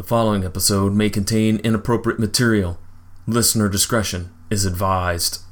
[0.00, 2.78] The following episode may contain inappropriate material.
[3.26, 5.42] Listener discretion is advised.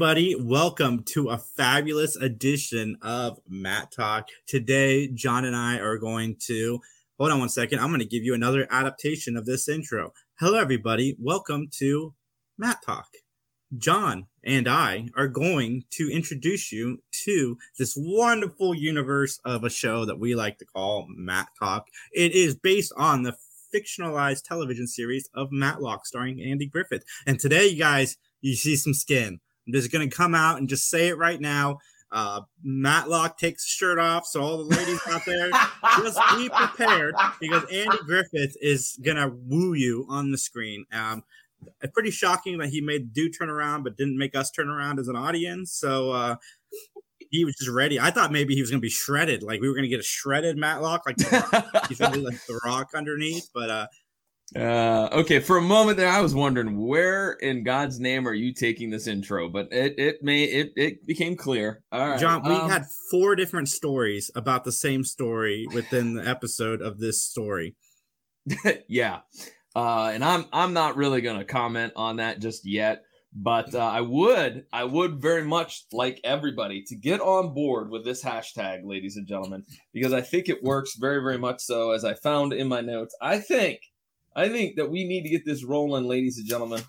[0.00, 0.34] Everybody.
[0.34, 4.28] Welcome to a fabulous edition of Matt Talk.
[4.46, 6.80] Today, John and I are going to
[7.18, 7.80] hold on one second.
[7.80, 10.14] I'm going to give you another adaptation of this intro.
[10.38, 11.16] Hello, everybody.
[11.18, 12.14] Welcome to
[12.56, 13.08] Matt Talk.
[13.76, 20.06] John and I are going to introduce you to this wonderful universe of a show
[20.06, 21.88] that we like to call Matt Talk.
[22.10, 23.36] It is based on the
[23.74, 27.04] fictionalized television series of Matlock starring Andy Griffith.
[27.26, 29.40] And today, you guys, you see some skin.
[29.70, 31.78] I'm just gonna come out and just say it right now.
[32.10, 35.48] Uh, Matlock takes his shirt off, so all the ladies out there,
[35.98, 40.86] just be prepared because Andy Griffith is gonna woo you on the screen.
[40.92, 41.22] Um,
[41.94, 45.06] pretty shocking that he made do turn around, but didn't make us turn around as
[45.06, 45.72] an audience.
[45.72, 46.36] So uh,
[47.30, 48.00] he was just ready.
[48.00, 50.56] I thought maybe he was gonna be shredded, like we were gonna get a shredded
[50.56, 53.50] Matlock, like the, he's gonna be like the Rock underneath.
[53.54, 53.86] But uh,
[54.56, 58.52] Uh, okay, for a moment there, I was wondering where in God's name are you
[58.52, 61.84] taking this intro, but it it may it it became clear.
[61.92, 66.28] All right, John, we um, had four different stories about the same story within the
[66.28, 67.76] episode of this story.
[68.88, 69.20] yeah,
[69.76, 74.00] uh, and I'm I'm not really gonna comment on that just yet, but uh, I
[74.00, 79.16] would I would very much like everybody to get on board with this hashtag, ladies
[79.16, 81.92] and gentlemen, because I think it works very very much so.
[81.92, 83.78] As I found in my notes, I think
[84.34, 86.82] I think that we need to get this rolling, ladies and gentlemen.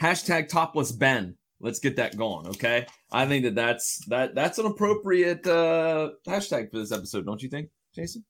[0.00, 1.36] Hashtag topless Ben.
[1.60, 2.86] Let's get that going, okay?
[3.10, 7.48] I think that that's that that's an appropriate uh, hashtag for this episode, don't you
[7.48, 8.24] think, Jason?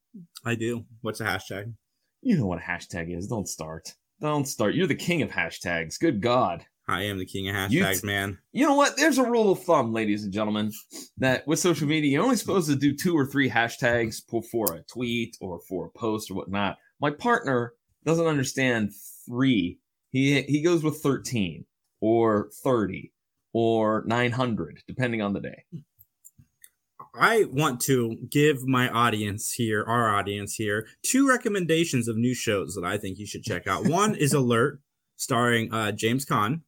[0.44, 0.84] I do.
[1.00, 1.72] What's the hashtag?
[2.22, 3.26] You know what a hashtag is.
[3.26, 3.94] Don't start.
[4.20, 4.74] Don't start.
[4.74, 5.98] You're the king of hashtags.
[5.98, 6.64] Good God.
[6.88, 8.38] I am the king of You hashtags, t- man.
[8.52, 8.96] You know what?
[8.96, 10.70] There's a rule of thumb, ladies and gentlemen,
[11.18, 14.72] that with social media, you're only supposed to do two or three hashtags for, for
[14.72, 16.78] a tweet or for a post or whatnot.
[17.00, 17.72] My partner
[18.06, 18.92] doesn't understand
[19.26, 19.78] three.
[20.12, 21.66] He he goes with 13
[22.00, 23.12] or 30
[23.52, 25.64] or 900, depending on the day.
[27.18, 32.74] I want to give my audience here, our audience here, two recommendations of new shows
[32.74, 33.86] that I think you should check out.
[33.86, 34.80] One is Alert,
[35.16, 36.60] starring uh, James Caan.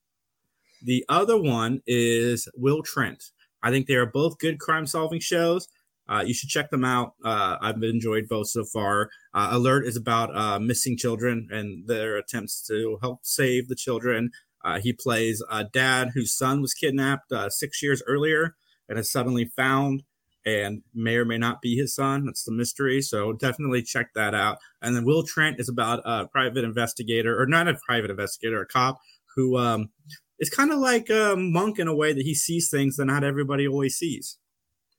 [0.82, 3.24] The other one is Will Trent.
[3.62, 5.68] I think they are both good crime solving shows.
[6.08, 7.14] Uh, you should check them out.
[7.24, 9.10] Uh, I've enjoyed both so far.
[9.34, 14.30] Uh, Alert is about uh, missing children and their attempts to help save the children.
[14.64, 18.56] Uh, he plays a dad whose son was kidnapped uh, six years earlier
[18.88, 20.02] and is suddenly found
[20.46, 22.24] and may or may not be his son.
[22.24, 23.02] That's the mystery.
[23.02, 24.58] So definitely check that out.
[24.80, 28.66] And then Will Trent is about a private investigator, or not a private investigator, a
[28.66, 28.98] cop
[29.36, 29.90] who um,
[30.38, 33.24] is kind of like a monk in a way that he sees things that not
[33.24, 34.38] everybody always sees.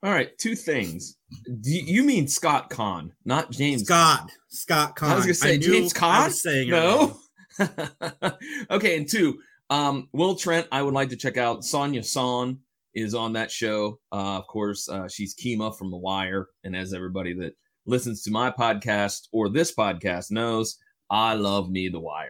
[0.02, 1.18] All right, two things.
[1.46, 4.32] Do you you mean Scott Caan, not James Scott?
[4.48, 5.10] Scott Caan.
[5.10, 6.70] I was gonna say James was saying.
[6.70, 7.18] No.
[8.72, 9.40] okay, and two,
[9.70, 11.62] um, Will Trent, I would like to check out.
[11.62, 12.60] Sonja Sohn
[12.94, 14.00] is on that show.
[14.12, 17.56] Uh, of course, uh, she's Kima from The Wire, and as everybody that
[17.86, 20.78] listens to my podcast or this podcast knows,
[21.10, 22.30] I love me The Wire.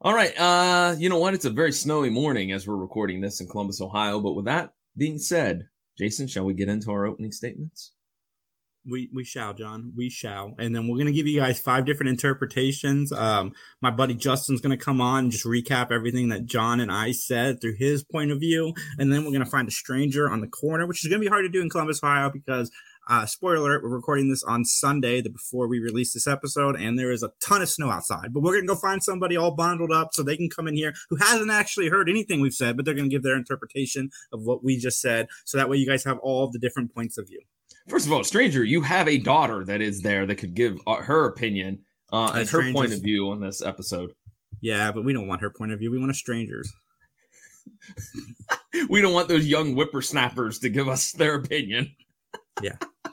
[0.00, 1.34] All right, uh, you know what?
[1.34, 4.20] It's a very snowy morning as we're recording this in Columbus, Ohio.
[4.20, 5.66] But with that being said,
[5.96, 7.92] Jason, shall we get into our opening statements?
[8.86, 9.92] We we shall, John.
[9.96, 10.54] We shall.
[10.58, 13.12] And then we're gonna give you guys five different interpretations.
[13.12, 17.12] Um, my buddy Justin's gonna come on and just recap everything that John and I
[17.12, 18.74] said through his point of view.
[18.98, 21.44] And then we're gonna find a stranger on the corner, which is gonna be hard
[21.44, 22.70] to do in Columbus, Ohio, because
[23.08, 26.98] uh, spoiler alert, we're recording this on Sunday, the before we release this episode, and
[26.98, 28.32] there is a ton of snow outside.
[28.32, 30.94] But we're gonna go find somebody all bundled up so they can come in here
[31.10, 34.64] who hasn't actually heard anything we've said, but they're gonna give their interpretation of what
[34.64, 35.28] we just said.
[35.44, 37.40] So that way you guys have all the different points of view.
[37.88, 40.96] First of all, stranger, you have a daughter that is there that could give uh,
[41.02, 41.80] her opinion
[42.12, 44.12] uh, Uh, and her point of view on this episode.
[44.60, 45.90] Yeah, but we don't want her point of view.
[45.90, 46.72] We want a stranger's.
[48.90, 51.94] We don't want those young whippersnappers to give us their opinion.
[52.62, 52.76] Yeah.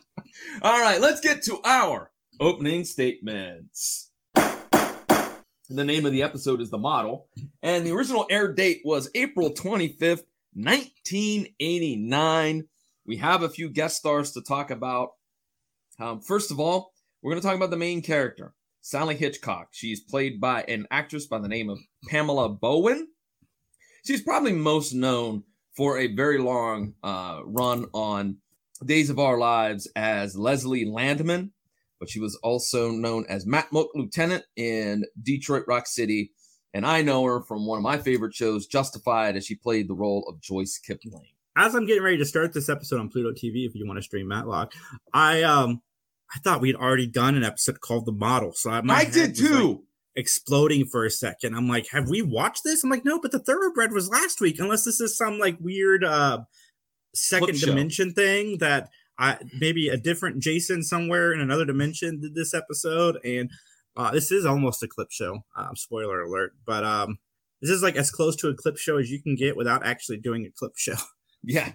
[0.62, 4.12] all right, let's get to our opening statements.
[4.36, 7.28] The name of the episode is The Model,
[7.64, 10.24] and the original air date was April 25th,
[10.54, 12.68] 1989.
[13.06, 15.12] We have a few guest stars to talk about.
[15.98, 16.92] Um, first of all,
[17.22, 19.70] we're going to talk about the main character, Sally Hitchcock.
[19.72, 21.80] She's played by an actress by the name of
[22.10, 23.08] Pamela Bowen.
[24.06, 25.44] She's probably most known
[25.76, 28.38] for a very long uh, run on
[28.86, 31.52] Days of Our Lives as Leslie Landman,
[32.00, 36.32] but she was also known as Matmuk Lieutenant in Detroit Rock City.
[36.74, 39.94] And I know her from one of my favorite shows, Justified, as she played the
[39.94, 41.28] role of Joyce Kipling.
[41.58, 44.04] As I'm getting ready to start this episode on Pluto TV, if you want to
[44.04, 44.72] stream Matlock,
[45.14, 45.82] I um
[46.34, 48.54] I thought we'd already done an episode called The Model.
[48.54, 49.70] So I, I did too.
[49.70, 49.80] Like
[50.16, 51.56] exploding for a second.
[51.56, 52.84] I'm like, have we watched this?
[52.84, 56.04] I'm like, no, but the Thoroughbred was last week, unless this is some like weird
[56.04, 56.40] uh
[57.14, 62.54] second dimension thing that I maybe a different Jason somewhere in another dimension did this
[62.54, 63.50] episode, and
[63.96, 65.40] uh, this is almost a clip show.
[65.56, 67.20] Um, spoiler alert, but um,
[67.62, 70.18] this is like as close to a clip show as you can get without actually
[70.18, 70.96] doing a clip show.
[71.44, 71.72] Yeah.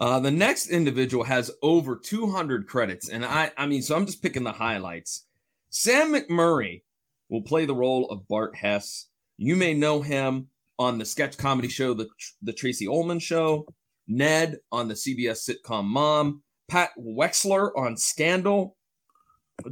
[0.00, 4.22] Uh, the next individual has over 200 credits, and I, I mean, so I'm just
[4.22, 5.26] picking the highlights.
[5.68, 6.80] Sam McMurray
[7.28, 9.08] will play the role of Bart Hess.
[9.36, 10.48] You may know him
[10.78, 12.08] on the sketch comedy show, the
[12.42, 13.66] the Tracey Ullman Show.
[14.06, 16.42] Ned on the CBS sitcom Mom.
[16.68, 18.76] Pat Wexler on Scandal.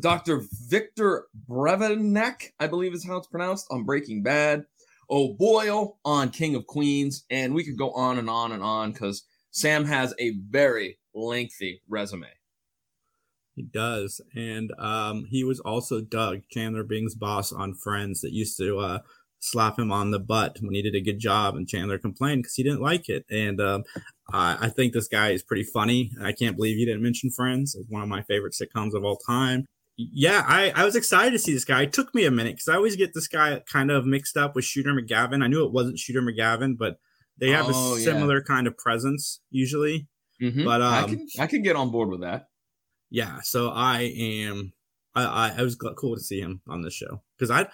[0.00, 0.42] Dr.
[0.68, 4.64] Victor Bravenec, I believe is how it's pronounced, on Breaking Bad.
[5.10, 7.24] O'Boyle on King of Queens.
[7.30, 11.82] And we could go on and on and on because Sam has a very lengthy
[11.88, 12.28] resume.
[13.54, 14.20] He does.
[14.34, 18.98] And um, he was also Doug, Chandler Bing's boss on Friends, that used to uh,
[19.40, 21.56] slap him on the butt when he did a good job.
[21.56, 23.26] And Chandler complained because he didn't like it.
[23.30, 23.84] And um,
[24.32, 26.10] I, I think this guy is pretty funny.
[26.22, 27.74] I can't believe you didn't mention Friends.
[27.74, 29.66] It's one of my favorite sitcoms of all time.
[29.96, 31.82] Yeah, I, I was excited to see this guy.
[31.82, 34.56] It took me a minute because I always get this guy kind of mixed up
[34.56, 35.44] with Shooter McGavin.
[35.44, 36.98] I knew it wasn't Shooter McGavin, but
[37.38, 38.44] they have oh, a similar yeah.
[38.46, 40.08] kind of presence usually.
[40.40, 40.64] Mm-hmm.
[40.64, 42.48] But um, I can I can get on board with that.
[43.10, 44.72] Yeah, so I am.
[45.14, 47.68] I I, I was cool to see him on this show because I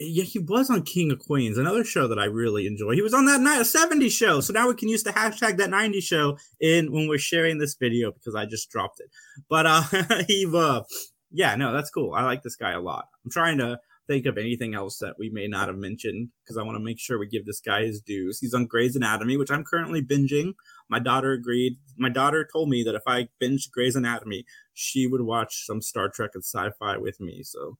[0.00, 2.92] yeah, he was on King of Queens, another show that I really enjoy.
[2.92, 4.40] He was on that night 70 show.
[4.40, 7.74] So now we can use the hashtag that 90 show in when we're sharing this
[7.74, 9.10] video because I just dropped it.
[9.48, 9.82] But uh
[10.28, 10.82] he uh
[11.30, 12.14] yeah, no, that's cool.
[12.14, 13.06] I like this guy a lot.
[13.24, 16.62] I'm trying to think of anything else that we may not have mentioned because I
[16.62, 18.38] want to make sure we give this guy his dues.
[18.38, 20.54] He's on Grey's Anatomy, which I'm currently binging.
[20.88, 21.76] My daughter agreed.
[21.98, 26.08] My daughter told me that if I binged Grey's Anatomy, she would watch some Star
[26.08, 27.42] Trek and sci-fi with me.
[27.42, 27.76] So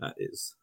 [0.00, 0.56] that is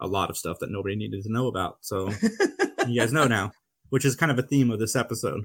[0.00, 1.78] a lot of stuff that nobody needed to know about.
[1.80, 2.10] So
[2.86, 3.52] you guys know now,
[3.90, 5.44] which is kind of a theme of this episode.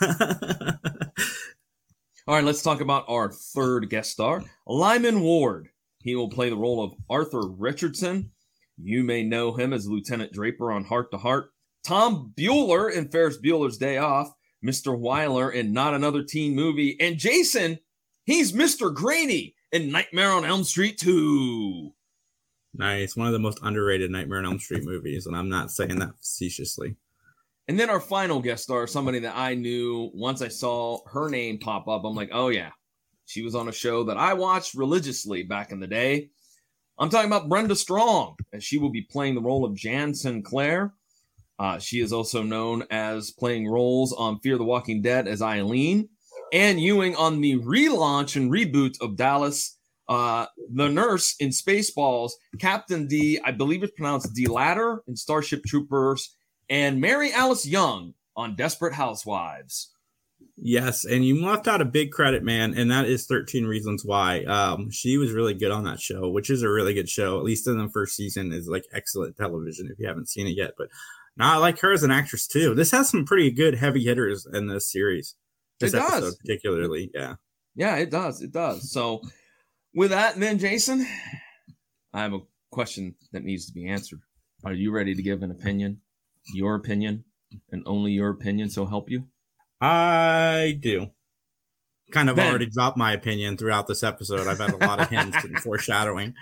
[2.26, 5.68] All right, let's talk about our third guest star, Lyman Ward.
[6.02, 8.30] He will play the role of Arthur Richardson.
[8.78, 11.50] You may know him as Lieutenant Draper on Hart to Hart,
[11.84, 14.32] Tom Bueller in Ferris Bueller's Day Off.
[14.64, 14.96] Mr.
[14.96, 16.96] Weiler in Not Another Teen Movie.
[17.00, 17.78] And Jason,
[18.24, 18.94] he's Mr.
[18.94, 21.92] Graney in Nightmare on Elm Street 2.
[22.74, 23.16] Nice.
[23.16, 26.16] One of the most underrated Nightmare on Elm Street movies, and I'm not saying that
[26.18, 26.96] facetiously.
[27.68, 31.58] And then our final guest star, somebody that I knew once I saw her name
[31.58, 32.70] pop up, I'm like, oh yeah,
[33.26, 36.30] she was on a show that I watched religiously back in the day.
[36.98, 40.92] I'm talking about Brenda Strong, and she will be playing the role of Jan Sinclair.
[41.58, 46.08] Uh, she is also known as playing roles on Fear the Walking Dead as Eileen,
[46.52, 49.78] and Ewing on the relaunch and reboot of Dallas
[50.10, 56.34] uh, the nurse in Spaceballs, Captain D, I believe it's pronounced Deladier in Starship Troopers,
[56.68, 59.92] and Mary Alice Young on Desperate Housewives.
[60.56, 64.42] Yes, and you left out a big credit, man, and that is 13 Reasons Why.
[64.44, 67.44] Um, she was really good on that show, which is a really good show, at
[67.44, 70.72] least in the first season, is like excellent television if you haven't seen it yet.
[70.76, 70.88] But
[71.36, 72.74] now I like her as an actress too.
[72.74, 75.36] This has some pretty good heavy hitters in this series.
[75.78, 76.36] This it does.
[76.36, 77.36] particularly, yeah.
[77.76, 78.42] Yeah, it does.
[78.42, 78.90] It does.
[78.90, 79.22] So
[79.94, 81.06] with that, then, Jason,
[82.12, 84.20] I have a question that needs to be answered.
[84.64, 86.00] Are you ready to give an opinion?
[86.54, 87.24] Your opinion,
[87.70, 89.24] and only your opinion, so help you?
[89.80, 91.10] I do.
[92.10, 92.48] Kind of ben.
[92.48, 94.46] already dropped my opinion throughout this episode.
[94.46, 96.34] I've had a lot of hints and foreshadowing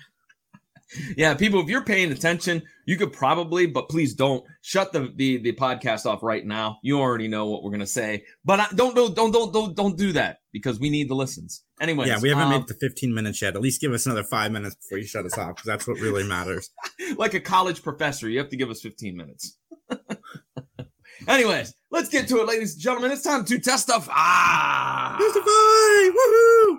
[1.17, 5.39] yeah, people, if you're paying attention, you could probably, but please don't shut the the,
[5.39, 6.79] the podcast off right now.
[6.83, 9.97] You already know what we're gonna say, but I, don't don't don't don't don't don't
[9.97, 11.63] do that because we need the listens.
[11.81, 13.55] Anyway, yeah, we haven't um, made it to 15 minutes yet.
[13.55, 16.01] At least give us another five minutes before you shut us off because that's what
[16.01, 16.71] really matters.
[17.17, 19.59] like a college professor, you have to give us 15 minutes.
[21.29, 23.11] Anyways, let's get to it, ladies and gentlemen.
[23.11, 25.19] It's time to testify.
[25.19, 26.09] Testify!
[26.09, 26.79] Woohoo!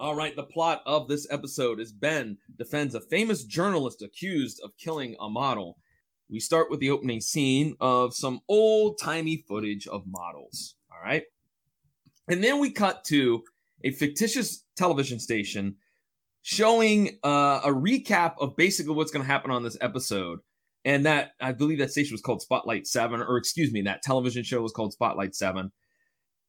[0.00, 4.70] All right, the plot of this episode is Ben defends a famous journalist accused of
[4.78, 5.76] killing a model.
[6.30, 10.74] We start with the opening scene of some old timey footage of models.
[10.90, 11.24] All right.
[12.28, 13.42] And then we cut to
[13.84, 15.76] a fictitious television station
[16.40, 20.38] showing uh, a recap of basically what's going to happen on this episode.
[20.82, 24.44] And that I believe that station was called Spotlight 7, or excuse me, that television
[24.44, 25.70] show was called Spotlight 7.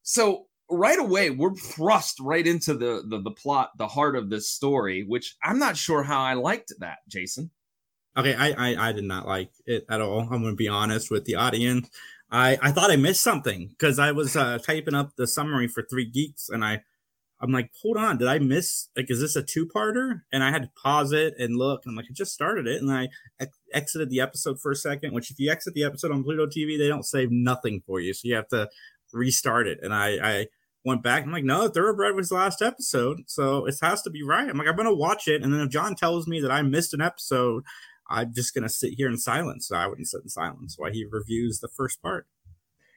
[0.04, 4.50] So right away, we're thrust right into the, the the plot, the heart of this
[4.50, 7.52] story, which I'm not sure how I liked that, Jason.
[8.18, 10.28] Okay, I, I, I did not like it at all.
[10.32, 11.90] I'm to be honest with the audience.
[12.30, 15.84] I, I thought I missed something because I was uh, typing up the summary for
[15.84, 16.82] Three Geeks and I
[17.42, 18.90] I'm like, hold on, did I miss?
[18.96, 20.22] Like, is this a two parter?
[20.32, 21.82] And I had to pause it and look.
[21.84, 23.10] And i'm like, I just started it, and I
[23.40, 25.14] ex- exited the episode for a second.
[25.14, 28.14] Which, if you exit the episode on Pluto TV, they don't save nothing for you,
[28.14, 28.70] so you have to
[29.12, 29.80] restart it.
[29.82, 30.48] And I, I
[30.84, 31.24] went back.
[31.24, 34.50] I'm like, no, Thoroughbred was the last episode, so it has to be right.
[34.50, 36.94] I'm like, I'm gonna watch it, and then if John tells me that I missed
[36.94, 37.64] an episode,
[38.10, 39.68] I'm just gonna sit here in silence.
[39.68, 42.28] So I wouldn't sit in silence while he reviews the first part.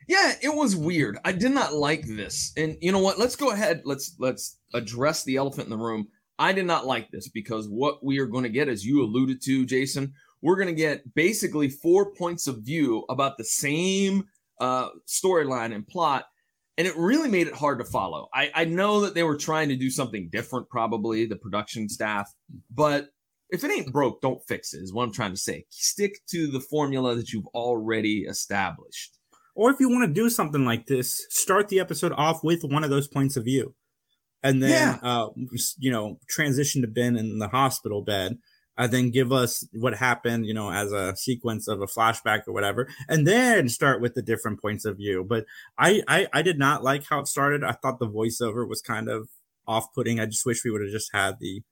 [0.07, 1.19] Yeah, it was weird.
[1.25, 2.53] I did not like this.
[2.57, 3.19] And you know what?
[3.19, 3.83] Let's go ahead.
[3.85, 6.09] Let's let's address the elephant in the room.
[6.39, 9.41] I did not like this because what we are going to get, as you alluded
[9.43, 10.13] to, Jason,
[10.43, 14.27] we're going to get basically four points of view about the same
[14.61, 16.25] uh, storyline and plot.
[16.77, 18.29] And it really made it hard to follow.
[18.35, 22.33] I, I know that they were trying to do something different, probably the production staff,
[22.71, 23.11] but
[23.51, 25.67] if it ain't broke, don't fix it, is what I'm trying to say.
[25.71, 29.19] Stick to the formula that you've already established.
[29.55, 32.83] Or if you want to do something like this, start the episode off with one
[32.83, 33.75] of those points of view.
[34.43, 34.99] And then, Yeah.
[35.09, 35.29] uh,
[35.79, 38.39] you know, transition to Ben in the hospital bed.
[38.77, 42.53] And then give us what happened, you know, as a sequence of a flashback or
[42.53, 45.25] whatever, and then start with the different points of view.
[45.29, 45.47] But
[45.79, 47.63] I, I, I did not like how it started.
[47.63, 49.29] I thought the voiceover was kind of
[49.67, 50.19] off-putting.
[50.19, 51.63] I just wish we would have just had the,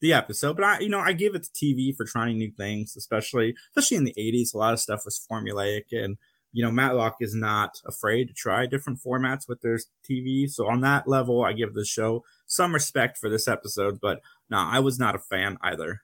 [0.00, 0.56] the episode.
[0.56, 3.96] But I, you know, I give it to TV for trying new things, especially, especially
[3.96, 4.54] in the '80s.
[4.54, 6.16] A lot of stuff was formulaic, and
[6.52, 9.78] you know, Matlock is not afraid to try different formats with their
[10.08, 10.50] TV.
[10.50, 14.58] So on that level, I give the show some respect for this episode, but no,
[14.58, 16.02] I was not a fan either.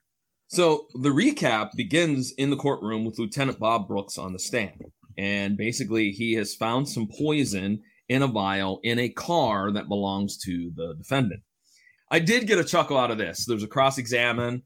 [0.49, 4.83] So the recap begins in the courtroom with Lieutenant Bob Brooks on the stand.
[5.15, 10.37] And basically, he has found some poison in a vial in a car that belongs
[10.39, 11.41] to the defendant.
[12.09, 13.45] I did get a chuckle out of this.
[13.45, 14.63] There's a cross examine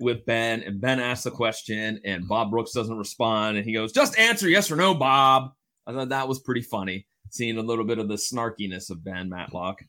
[0.00, 3.58] with Ben, and Ben asks the question, and Bob Brooks doesn't respond.
[3.58, 5.52] And he goes, Just answer yes or no, Bob.
[5.86, 9.28] I thought that was pretty funny, seeing a little bit of the snarkiness of Ben
[9.28, 9.80] Matlock.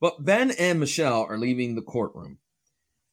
[0.00, 2.38] But Ben and Michelle are leaving the courtroom.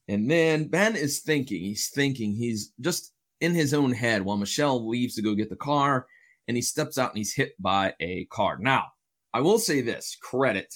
[0.09, 4.89] And then Ben is thinking, he's thinking, he's just in his own head while Michelle
[4.89, 6.07] leaves to go get the car
[6.47, 8.57] and he steps out and he's hit by a car.
[8.59, 8.87] Now,
[9.35, 10.73] I will say this credit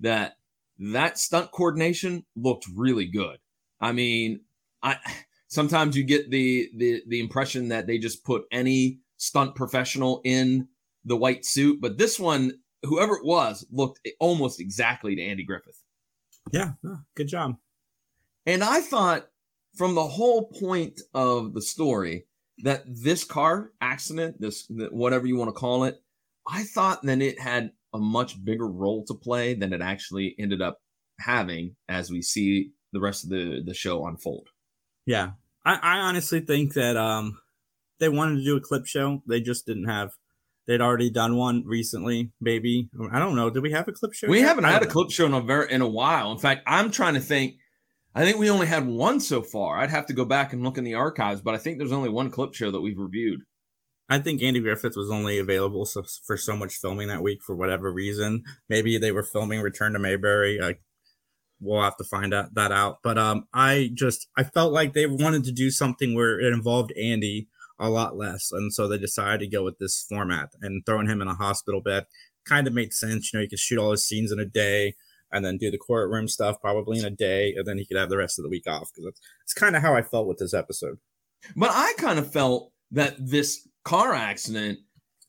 [0.00, 0.34] that
[0.78, 3.38] that stunt coordination looked really good.
[3.80, 4.42] I mean,
[4.84, 4.98] I
[5.48, 10.68] sometimes you get the the the impression that they just put any stunt professional in
[11.04, 12.52] the white suit, but this one,
[12.84, 15.82] whoever it was, looked almost exactly to Andy Griffith.
[16.52, 16.72] Yeah,
[17.16, 17.56] good job.
[18.46, 19.28] And I thought
[19.76, 22.26] from the whole point of the story
[22.62, 25.96] that this car accident, this whatever you want to call it,
[26.48, 30.62] I thought that it had a much bigger role to play than it actually ended
[30.62, 30.78] up
[31.20, 34.48] having as we see the rest of the, the show unfold.
[35.06, 35.32] Yeah,
[35.64, 37.38] I, I honestly think that um
[37.98, 39.22] they wanted to do a clip show.
[39.26, 40.12] They just didn't have.
[40.66, 42.88] They'd already done one recently, maybe.
[43.12, 43.50] I don't know.
[43.50, 44.28] Did we have a clip show?
[44.28, 44.48] We yet?
[44.48, 46.32] haven't had a clip show in a very in a while.
[46.32, 47.56] In fact, I'm trying to think.
[48.16, 49.76] I think we only had one so far.
[49.76, 52.08] I'd have to go back and look in the archives, but I think there's only
[52.08, 53.42] one clip show that we've reviewed.
[54.08, 57.54] I think Andy Griffith was only available so, for so much filming that week for
[57.54, 58.42] whatever reason.
[58.70, 60.58] Maybe they were filming Return to Mayberry.
[60.58, 60.80] Like,
[61.60, 63.00] we'll have to find out that out.
[63.02, 66.92] But um, I just I felt like they wanted to do something where it involved
[66.92, 71.08] Andy a lot less, and so they decided to go with this format and throwing
[71.08, 72.06] him in a hospital bed
[72.46, 73.32] kind of made sense.
[73.32, 74.94] You know, you could shoot all his scenes in a day
[75.32, 78.08] and then do the courtroom stuff probably in a day, and then he could have
[78.08, 80.38] the rest of the week off because that's it's kind of how I felt with
[80.38, 80.98] this episode.
[81.54, 84.78] But I kind of felt that this car accident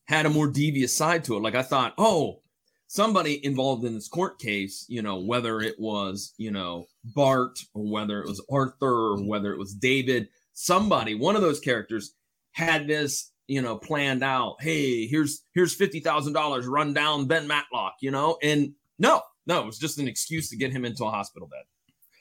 [0.06, 1.42] had a more devious side to it.
[1.42, 2.40] Like I thought, oh,
[2.86, 7.90] somebody involved in this court case, you know, whether it was, you know, Bart or
[7.90, 12.14] whether it was Arthur or whether it was David, somebody, one of those characters
[12.52, 14.56] had this, you know, planned out.
[14.60, 19.60] Hey, here's here's fifty thousand dollars, run down Ben Matlock, you know, and no, no,
[19.60, 21.64] it was just an excuse to get him into a hospital bed.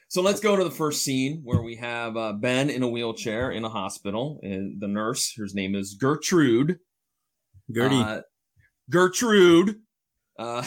[0.09, 3.51] So let's go to the first scene where we have uh, Ben in a wheelchair
[3.51, 4.39] in a hospital.
[4.41, 6.79] And the nurse, whose name is Gertrude.
[7.69, 8.21] Gertie, Uh,
[8.89, 9.81] Gertrude.
[10.39, 10.65] Uh,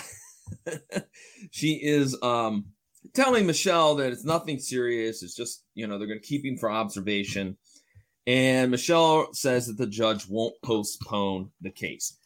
[1.50, 2.66] she is um,
[3.14, 5.22] telling Michelle that it's nothing serious.
[5.22, 7.56] It's just, you know, they're going to keep him for observation.
[8.26, 12.18] And Michelle says that the judge won't postpone the case.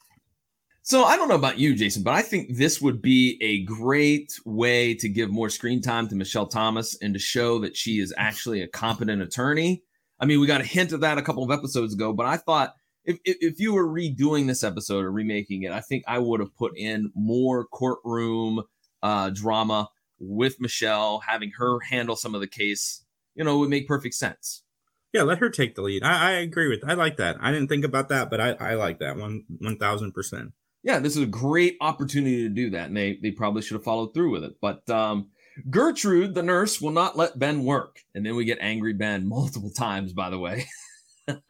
[0.87, 4.39] So I don't know about you, Jason, but I think this would be a great
[4.45, 8.13] way to give more screen time to Michelle Thomas and to show that she is
[8.19, 9.83] actually a competent attorney.
[10.21, 12.37] I mean, we got a hint of that a couple of episodes ago, but I
[12.37, 12.75] thought
[13.07, 16.41] if, if, if you were redoing this episode or remaking it, I think I would
[16.41, 18.63] have put in more courtroom
[19.03, 19.89] uh, drama
[20.19, 23.03] with Michelle, having her handle some of the case.
[23.35, 24.63] You know, would make perfect sense.
[25.15, 26.03] Yeah, let her take the lead.
[26.03, 26.87] I, I agree with.
[26.87, 27.39] I like that.
[27.41, 30.53] I didn't think about that, but I, I like that one one thousand percent.
[30.85, 33.85] Yeah, this is a great opportunity to do that, and they they probably should have
[33.85, 34.53] followed through with it.
[34.61, 35.31] But um,
[35.71, 39.71] Gertrude, the nurse, will not let Ben work, and then we get angry Ben multiple
[39.71, 40.13] times.
[40.13, 40.67] By the way,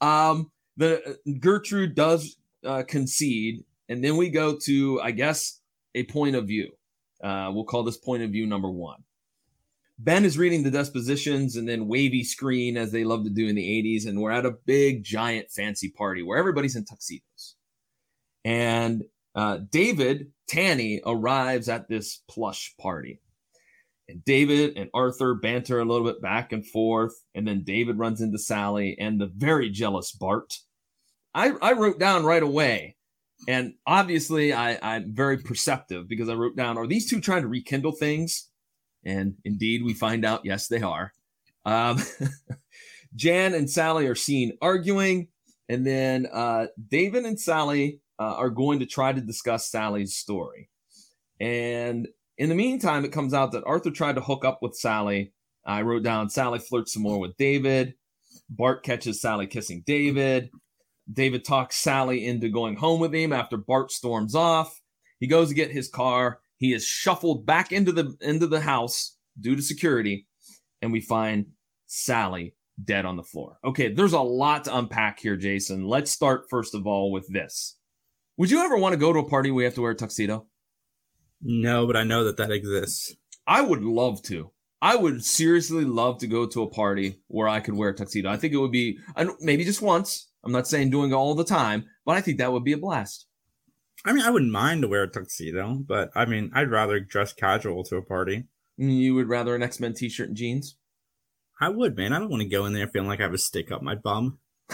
[0.00, 5.60] um, the Gertrude does uh, concede, and then we go to, I guess,
[5.94, 6.72] a point of view.
[7.22, 9.04] Uh, we'll call this point of view number one.
[9.98, 13.54] Ben is reading the dispositions and then wavy screen as they love to do in
[13.54, 17.22] the 80s, and we're at a big, giant, fancy party where everybody's in tuxedos.
[18.44, 23.20] And uh, David Tanny arrives at this plush party.
[24.08, 27.14] And David and Arthur banter a little bit back and forth.
[27.34, 30.58] And then David runs into Sally and the very jealous Bart.
[31.34, 32.96] I, I wrote down right away,
[33.48, 37.48] and obviously I, I'm very perceptive because I wrote down, are these two trying to
[37.48, 38.50] rekindle things?
[39.02, 41.12] And indeed, we find out, yes, they are.
[41.64, 42.02] Um,
[43.16, 45.28] Jan and Sally are seen arguing.
[45.68, 50.70] And then uh, David and Sally uh, are going to try to discuss Sally's story.
[51.40, 52.06] And
[52.38, 55.32] in the meantime, it comes out that Arthur tried to hook up with Sally.
[55.66, 57.94] I wrote down Sally flirts some more with David.
[58.48, 60.50] Bart catches Sally kissing David.
[61.12, 64.80] David talks Sally into going home with him after Bart storms off.
[65.18, 66.40] He goes to get his car.
[66.58, 70.28] He is shuffled back into the into the house due to security,
[70.80, 71.46] and we find
[71.86, 73.58] Sally dead on the floor.
[73.64, 75.84] Okay, there's a lot to unpack here, Jason.
[75.84, 77.76] Let's start first of all with this.
[78.36, 79.96] Would you ever want to go to a party where you have to wear a
[79.96, 80.46] tuxedo?
[81.42, 83.14] No, but I know that that exists.
[83.46, 84.52] I would love to.
[84.80, 88.30] I would seriously love to go to a party where I could wear a tuxedo.
[88.30, 88.98] I think it would be
[89.40, 90.28] maybe just once.
[90.44, 92.78] I'm not saying doing it all the time, but I think that would be a
[92.78, 93.26] blast.
[94.04, 97.32] I mean, I wouldn't mind to wear a tuxedo, but I mean, I'd rather dress
[97.32, 98.44] casual to a party.
[98.76, 100.76] You would rather an X Men t shirt and jeans?
[101.60, 102.12] I would, man.
[102.12, 103.94] I don't want to go in there feeling like I have a stick up my
[103.94, 104.38] bum.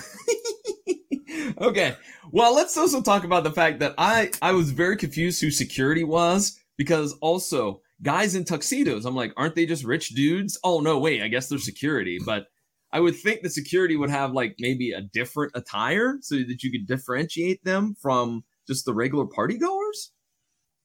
[1.61, 1.97] okay.
[2.31, 6.05] Well, let's also talk about the fact that I I was very confused who security
[6.05, 10.59] was because also guys in tuxedos, I'm like, aren't they just rich dudes?
[10.63, 12.47] Oh no, wait, I guess they're security, but
[12.93, 16.71] I would think the security would have like maybe a different attire so that you
[16.71, 20.13] could differentiate them from just the regular party goers.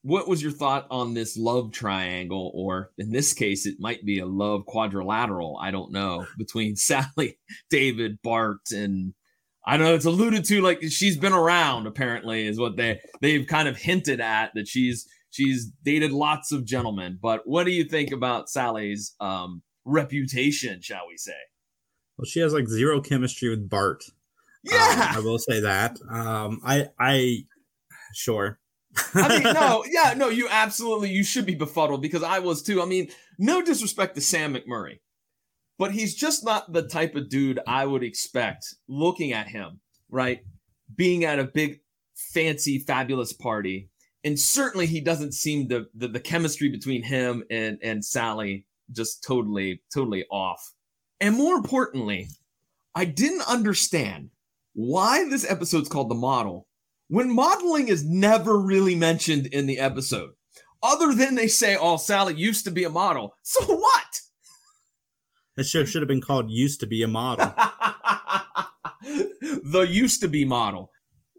[0.02, 4.18] What was your thought on this love triangle, or in this case, it might be
[4.18, 5.58] a love quadrilateral?
[5.62, 7.38] I don't know between Sally,
[7.70, 9.14] David, Bart, and
[9.66, 11.86] I know it's alluded to like she's been around.
[11.86, 16.64] Apparently, is what they they've kind of hinted at that she's she's dated lots of
[16.64, 17.18] gentlemen.
[17.20, 20.80] But what do you think about Sally's um, reputation?
[20.82, 21.32] Shall we say?
[22.18, 24.04] Well, she has like zero chemistry with Bart.
[24.62, 25.98] Yeah, um, I will say that.
[26.10, 27.44] Um, I I
[28.14, 28.58] sure.
[29.14, 32.82] I mean, no, yeah, no, you absolutely you should be befuddled because I was too.
[32.82, 34.98] I mean, no disrespect to Sam McMurray
[35.84, 40.40] but he's just not the type of dude I would expect looking at him, right?
[40.96, 41.80] Being at a big,
[42.14, 43.90] fancy, fabulous party.
[44.24, 49.82] And certainly he doesn't seem the, the chemistry between him and, and Sally just totally,
[49.92, 50.72] totally off.
[51.20, 52.28] And more importantly,
[52.94, 54.30] I didn't understand
[54.72, 56.66] why this episode's called The Model
[57.08, 60.30] when modeling is never really mentioned in the episode.
[60.82, 63.34] Other than they say, oh, Sally used to be a model.
[63.42, 63.93] So what?
[65.56, 67.54] That show should have been called "Used to Be a Model."
[69.64, 70.90] the used to be model.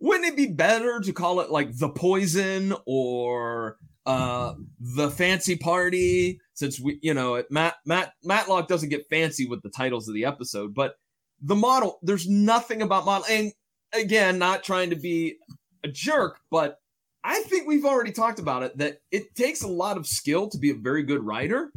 [0.02, 6.40] Wouldn't it be better to call it like the poison or uh the fancy party?
[6.54, 10.26] Since we, you know, Matt Matt Matlock doesn't get fancy with the titles of the
[10.26, 10.96] episode, but
[11.42, 12.00] the model.
[12.02, 13.52] There's nothing about model, and
[13.94, 15.38] again, not trying to be
[15.84, 16.78] a jerk, but
[17.24, 20.58] I think we've already talked about it that it takes a lot of skill to
[20.58, 21.72] be a very good writer.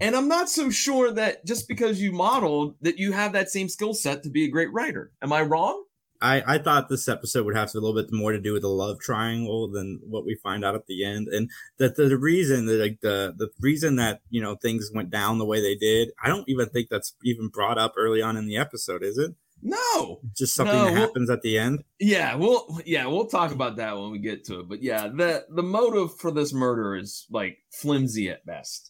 [0.00, 3.68] And I'm not so sure that just because you modeled that you have that same
[3.68, 5.12] skill set to be a great writer.
[5.20, 5.84] Am I wrong?
[6.22, 8.68] I, I thought this episode would have a little bit more to do with the
[8.68, 12.66] love triangle than what we find out at the end, and that the, the reason
[12.66, 16.10] that like the the reason that you know things went down the way they did,
[16.22, 19.34] I don't even think that's even brought up early on in the episode, is it?
[19.62, 21.84] No, just something no, that happens we'll, at the end.
[21.98, 24.68] Yeah, we'll yeah we'll talk about that when we get to it.
[24.68, 28.89] But yeah, the the motive for this murder is like flimsy at best.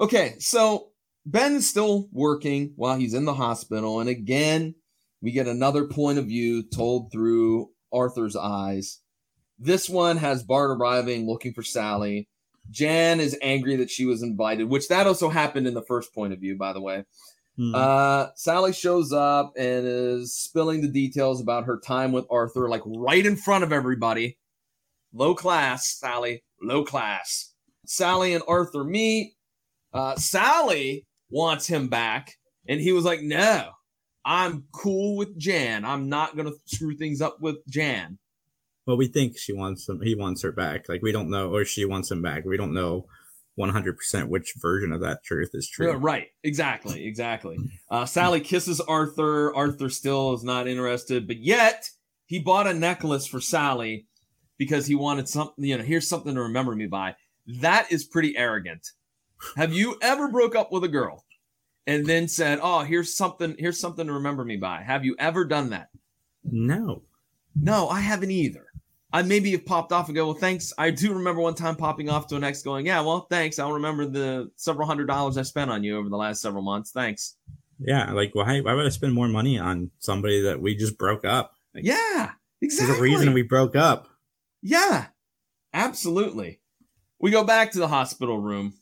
[0.00, 0.90] Okay, so
[1.26, 4.00] Ben's still working while he's in the hospital.
[4.00, 4.74] And again,
[5.20, 9.00] we get another point of view told through Arthur's eyes.
[9.58, 12.28] This one has Bart arriving looking for Sally.
[12.70, 16.32] Jan is angry that she was invited, which that also happened in the first point
[16.32, 17.04] of view, by the way.
[17.56, 17.74] Hmm.
[17.74, 22.82] Uh, Sally shows up and is spilling the details about her time with Arthur, like
[22.86, 24.38] right in front of everybody.
[25.12, 27.52] Low class, Sally, low class.
[27.84, 29.34] Sally and Arthur meet.
[29.92, 32.36] Uh, Sally wants him back,
[32.68, 33.70] and he was like, No,
[34.24, 35.84] I'm cool with Jan.
[35.84, 38.18] I'm not going to screw things up with Jan.
[38.86, 40.00] well, we think she wants him.
[40.02, 40.88] He wants her back.
[40.88, 42.44] Like we don't know, or she wants him back.
[42.44, 43.06] We don't know
[43.56, 45.88] 100 percent which version of that truth is true.
[45.88, 46.28] Yeah, right.
[46.44, 47.04] Exactly.
[47.04, 47.56] Exactly.
[47.90, 49.54] Uh, Sally kisses Arthur.
[49.54, 51.90] Arthur still is not interested, but yet
[52.26, 54.06] he bought a necklace for Sally
[54.56, 57.16] because he wanted something, you know, here's something to remember me by.
[57.46, 58.86] That is pretty arrogant.
[59.56, 61.24] Have you ever broke up with a girl
[61.86, 64.82] and then said, "Oh, here's something, here's something to remember me by"?
[64.82, 65.88] Have you ever done that?
[66.44, 67.02] No.
[67.54, 68.66] No, I haven't either.
[69.12, 70.72] I maybe have popped off and go, well, thanks.
[70.78, 73.58] I do remember one time popping off to an ex going, yeah, well, thanks.
[73.58, 76.92] I'll remember the several hundred dollars I spent on you over the last several months.
[76.92, 77.36] Thanks.
[77.80, 78.12] Yeah.
[78.12, 78.60] Like why?
[78.60, 81.54] Why would I spend more money on somebody that we just broke up?
[81.74, 82.86] Yeah, exactly.
[82.86, 84.08] There's a reason we broke up.
[84.62, 85.06] Yeah,
[85.72, 86.60] absolutely.
[87.18, 88.74] We go back to the hospital room,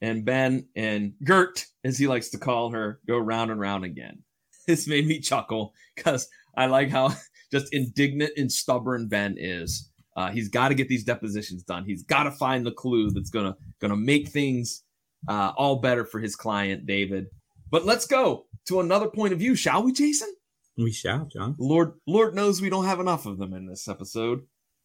[0.00, 4.22] and Ben and Gert, as he likes to call her, go round and round again.
[4.66, 7.12] This made me chuckle because I like how
[7.52, 9.92] just indignant and stubborn Ben is.
[10.16, 11.84] Uh, he's got to get these depositions done.
[11.84, 14.82] He's got to find the clue that's gonna gonna make things
[15.28, 17.26] uh, all better for his client David.
[17.70, 20.34] But let's go to another point of view, shall we, Jason?
[20.76, 21.54] We shall, John.
[21.58, 24.42] Lord Lord knows we don't have enough of them in this episode.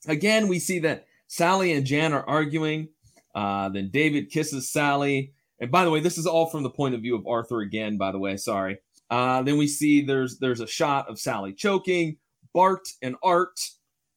[0.07, 2.89] Again, we see that Sally and Jan are arguing.
[3.33, 5.33] Uh, then David kisses Sally.
[5.59, 7.97] And by the way, this is all from the point of view of Arthur again,
[7.97, 8.79] by the way, sorry.
[9.09, 12.17] Uh, then we see there's there's a shot of Sally choking,
[12.53, 13.59] Bart and Art.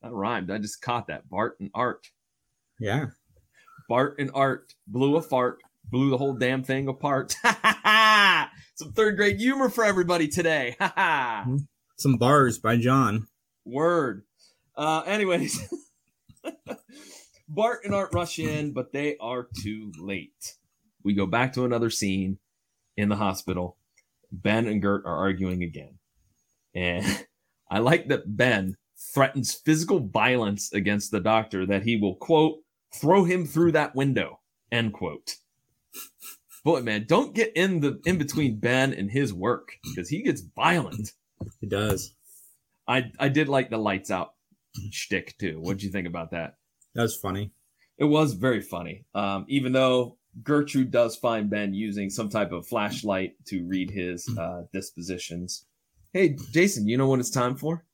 [0.03, 0.51] That rhymed.
[0.51, 1.29] I just caught that.
[1.29, 2.11] Bart and Art.
[2.79, 3.07] Yeah.
[3.89, 7.37] Bart and Art blew a fart, blew the whole damn thing apart.
[8.77, 10.77] Some third grade humor for everybody today.
[11.97, 13.29] Some bars by John.
[13.65, 14.25] Word.
[14.77, 15.61] Uh, anyways,
[17.49, 20.55] Bart and Art rush in, but they are too late.
[21.03, 22.39] We go back to another scene
[22.97, 23.77] in the hospital.
[24.33, 25.99] Ben and Gert are arguing again.
[26.75, 27.27] And
[27.71, 32.61] I like that Ben threatens physical violence against the doctor that he will, quote,
[32.95, 34.41] throw him through that window,
[34.73, 35.37] end quote.
[36.65, 40.41] Boy, man, don't get in the in between Ben and his work because he gets
[40.41, 41.13] violent.
[41.61, 42.15] He does.
[42.89, 44.33] I I did like the lights out
[44.91, 45.61] shtick too.
[45.61, 46.57] What'd you think about that?
[46.95, 47.53] That was funny.
[47.99, 49.05] It was very funny.
[49.15, 54.29] Um, even though Gertrude does find Ben using some type of flashlight to read his
[54.39, 55.67] uh, dispositions.
[56.13, 57.85] Hey, Jason, you know what it's time for?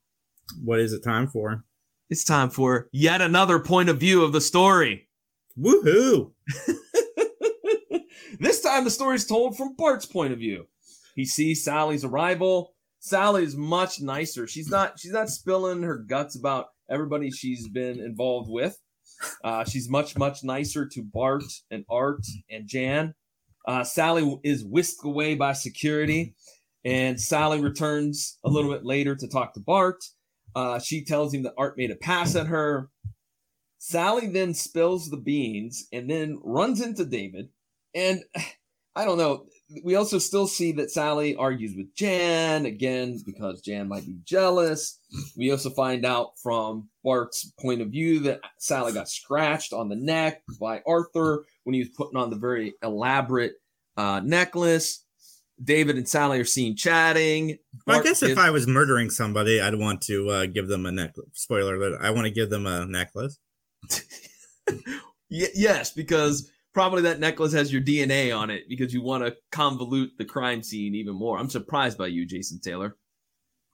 [0.65, 1.65] What is it time for?
[2.09, 5.09] It's time for yet another point of view of the story.
[5.59, 6.33] Woohoo!
[8.41, 10.67] this time the story's told from Bart's point of view.
[11.15, 12.75] He sees Sally's arrival.
[12.99, 14.47] Sally is much nicer.
[14.47, 18.77] She's not she's not spilling her guts about everybody she's been involved with.
[19.45, 23.15] Uh, she's much much nicer to Bart and Art and Jan.
[23.67, 26.35] Uh, Sally is whisked away by security,
[26.85, 30.03] and Sally returns a little bit later to talk to Bart.
[30.55, 32.91] Uh, she tells him that Art made a pass at her.
[33.79, 37.49] Sally then spills the beans and then runs into David.
[37.95, 38.23] And
[38.97, 39.47] I don't know.
[39.85, 44.99] We also still see that Sally argues with Jan again because Jan might be jealous.
[45.37, 49.97] We also find out from Bart's point of view that Sally got scratched on the
[49.97, 53.55] neck by Arthur when he was putting on the very elaborate
[53.97, 55.05] uh, necklace.
[55.63, 57.59] David and Sally are seen chatting.
[57.87, 60.87] Well, I guess if gives- I was murdering somebody, I'd want to uh, give them
[60.87, 61.29] a necklace.
[61.35, 62.01] Spoiler alert!
[62.01, 63.39] I want to give them a necklace.
[65.33, 69.37] Y- yes, because probably that necklace has your DNA on it because you want to
[69.53, 71.39] convolute the crime scene even more.
[71.39, 72.97] I'm surprised by you, Jason Taylor.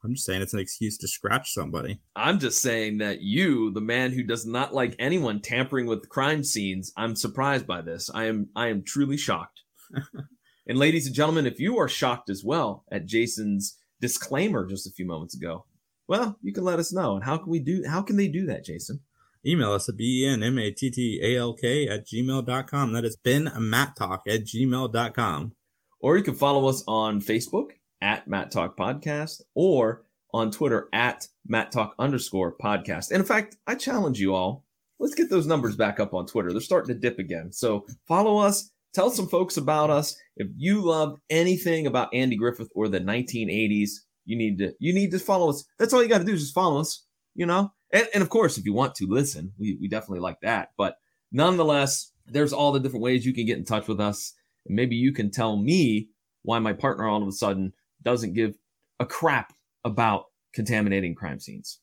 [0.04, 2.00] I'm just saying it's an excuse to scratch somebody.
[2.14, 6.44] I'm just saying that you, the man who does not like anyone tampering with crime
[6.44, 8.08] scenes, I'm surprised by this.
[8.14, 9.62] I am I am truly shocked.
[10.68, 14.92] and ladies and gentlemen, if you are shocked as well at Jason's disclaimer just a
[14.92, 15.64] few moments ago,
[16.06, 17.16] well, you can let us know.
[17.16, 19.00] And how can we do how can they do that, Jason?
[19.46, 22.92] Email us at b-e-n-m-a-t-t-a-l-k at gmail.com.
[22.92, 25.52] That is benmattalk at gmail.com.
[26.00, 30.02] Or you can follow us on Facebook at Matt Talk Podcast or
[30.34, 33.10] on Twitter at Matt Talk underscore podcast.
[33.10, 34.64] And in fact, I challenge you all.
[34.98, 36.50] Let's get those numbers back up on Twitter.
[36.50, 37.52] They're starting to dip again.
[37.52, 38.70] So follow us.
[38.94, 40.16] Tell some folks about us.
[40.36, 43.90] If you love anything about Andy Griffith or the 1980s,
[44.24, 45.64] you need to you need to follow us.
[45.78, 47.04] That's all you got to do is just follow us.
[47.34, 50.40] You know, And, and of course, if you want to listen, we, we definitely like
[50.42, 50.70] that.
[50.76, 50.96] But
[51.32, 54.34] nonetheless, there's all the different ways you can get in touch with us.
[54.66, 56.08] And maybe you can tell me
[56.42, 57.72] why my partner all of a sudden
[58.02, 58.56] doesn't give
[58.98, 59.52] a crap
[59.84, 61.80] about contaminating crime scenes.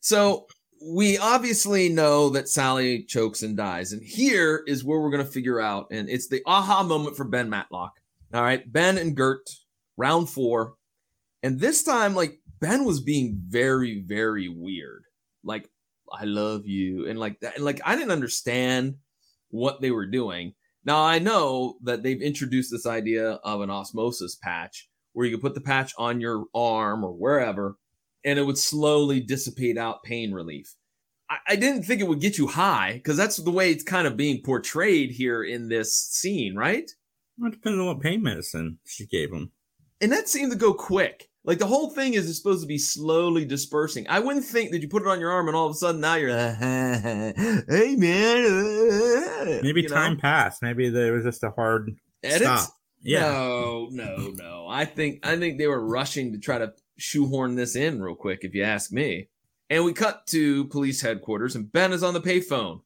[0.00, 0.46] So
[0.86, 3.92] we obviously know that Sally chokes and dies.
[3.92, 5.86] And here is where we're going to figure out.
[5.90, 7.92] And it's the aha moment for Ben Matlock.
[8.32, 8.70] All right.
[8.70, 9.48] Ben and Gert,
[9.96, 10.74] round four.
[11.42, 15.04] And this time, like, Ben was being very, very weird.
[15.44, 15.70] Like,
[16.12, 17.08] I love you.
[17.08, 17.56] And like that.
[17.56, 18.96] And like, I didn't understand
[19.50, 20.54] what they were doing.
[20.84, 25.40] Now, I know that they've introduced this idea of an osmosis patch where you can
[25.40, 27.76] put the patch on your arm or wherever
[28.24, 30.74] and it would slowly dissipate out pain relief.
[31.30, 34.06] I, I didn't think it would get you high because that's the way it's kind
[34.06, 36.90] of being portrayed here in this scene, right?
[37.38, 39.52] Well, it depends on what pain medicine she gave him.
[40.00, 41.30] And that seemed to go quick.
[41.46, 44.06] Like the whole thing is supposed to be slowly dispersing.
[44.08, 46.00] I wouldn't think that you put it on your arm and all of a sudden
[46.00, 49.60] now you're, hey man.
[49.62, 50.20] Maybe you time know?
[50.20, 50.62] passed.
[50.62, 52.42] Maybe there was just a hard Edit?
[52.42, 52.70] stop.
[53.02, 53.20] Yeah.
[53.20, 54.66] No, no, no.
[54.68, 58.40] I think I think they were rushing to try to shoehorn this in real quick,
[58.42, 59.28] if you ask me.
[59.68, 62.80] And we cut to police headquarters, and Ben is on the payphone,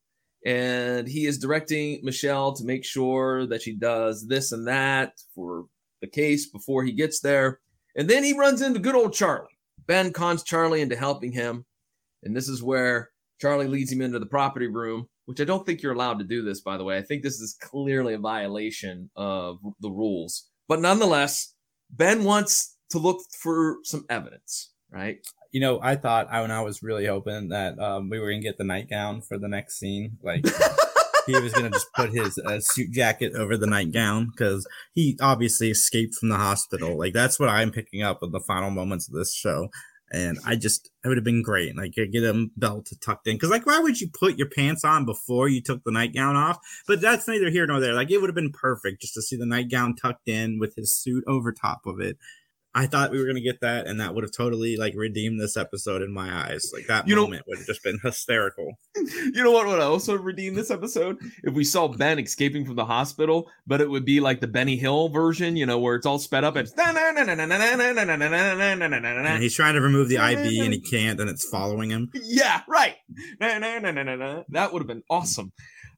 [0.45, 5.67] and he is directing Michelle to make sure that she does this and that for
[6.01, 7.61] the case before he gets there.
[7.99, 9.59] And then he runs into good old Charlie.
[9.87, 11.67] Ben cons Charlie into helping him,
[12.23, 15.83] and this is where Charlie leads him into the property room, which I don't think
[15.83, 16.97] you're allowed to do this, by the way.
[16.97, 20.49] I think this is clearly a violation of the rules.
[20.69, 21.55] But nonetheless,
[21.91, 25.19] Ben wants to look for some evidence, right?
[25.51, 28.43] You know, I thought I when I was really hoping that um, we were gonna
[28.43, 30.19] get the nightgown for the next scene.
[30.23, 30.45] Like
[31.29, 35.71] he was gonna just put his uh, suit jacket over the nightgown because he obviously
[35.71, 36.99] escaped from the hospital.
[36.99, 39.69] Like that's what I'm picking up with the final moments of this show.
[40.11, 41.77] And I just, it would have been great.
[41.77, 43.39] Like, get him belt tucked in.
[43.39, 46.59] Cause, like, why would you put your pants on before you took the nightgown off?
[46.87, 47.93] But that's neither here nor there.
[47.93, 50.95] Like, it would have been perfect just to see the nightgown tucked in with his
[50.95, 52.17] suit over top of it.
[52.79, 55.57] I thought we were gonna get that, and that would have totally like redeemed this
[55.57, 56.71] episode in my eyes.
[56.73, 58.79] Like that You moment would have just been hysterical.
[59.35, 61.17] You know what would also redeem this episode?
[61.43, 64.77] If we saw Ben escaping from the hospital, but it would be like the Benny
[64.77, 66.69] Hill version, you know, where it's all sped up and
[69.31, 72.11] And he's trying to remove the IV and he can't, and it's following him.
[72.15, 72.97] Yeah, right.
[73.41, 74.43] Na, na, na, na, na, na.
[74.51, 75.53] That would have been awesome.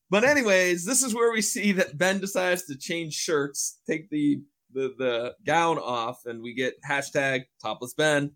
[0.08, 4.40] But anyways, this is where we see that Ben decides to change shirts, take the
[4.72, 8.32] the the gown off, and we get hashtag topless Ben.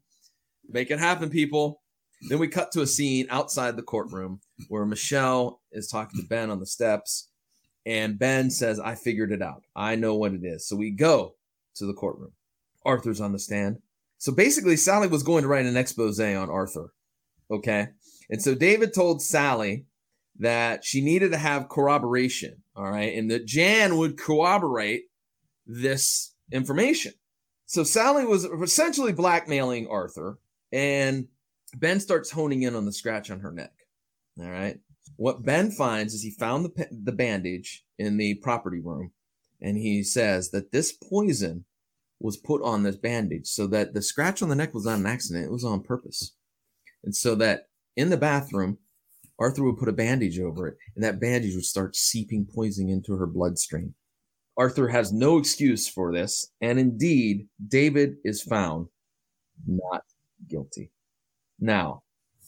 [0.69, 1.83] Make it happen, people.
[2.29, 6.51] Then we cut to a scene outside the courtroom where Michelle is talking to Ben
[6.51, 7.29] on the steps,
[7.85, 9.65] and Ben says, I figured it out.
[9.77, 10.67] I know what it is.
[10.67, 11.35] So we go
[11.77, 12.33] to the courtroom.
[12.85, 13.79] Arthur's on the stand.
[14.19, 16.93] So basically, Sally was going to write an expose on Arthur.
[17.51, 17.89] Okay.
[18.31, 19.87] And so David told Sally
[20.39, 22.63] that she needed to have corroboration.
[22.75, 23.15] All right.
[23.15, 25.05] And that Jan would corroborate
[25.67, 27.13] this information.
[27.67, 30.39] So Sally was essentially blackmailing Arthur,
[30.73, 31.29] and
[31.77, 33.73] Ben starts honing in on the scratch on her neck.
[34.39, 34.79] All right.
[35.17, 39.13] What Ben finds is he found the, the bandage in the property room,
[39.61, 41.65] and he says that this poison
[42.21, 45.07] was put on this bandage so that the scratch on the neck was not an
[45.07, 46.35] accident, it was on purpose.
[47.03, 48.79] And so that in the bathroom,
[49.39, 53.15] Arthur would put a bandage over it, and that bandage would start seeping poison into
[53.17, 53.95] her bloodstream.
[54.57, 58.89] Arthur has no excuse for this, and indeed, David is found
[59.67, 60.03] not
[60.49, 60.93] guilty.
[61.59, 62.03] Now,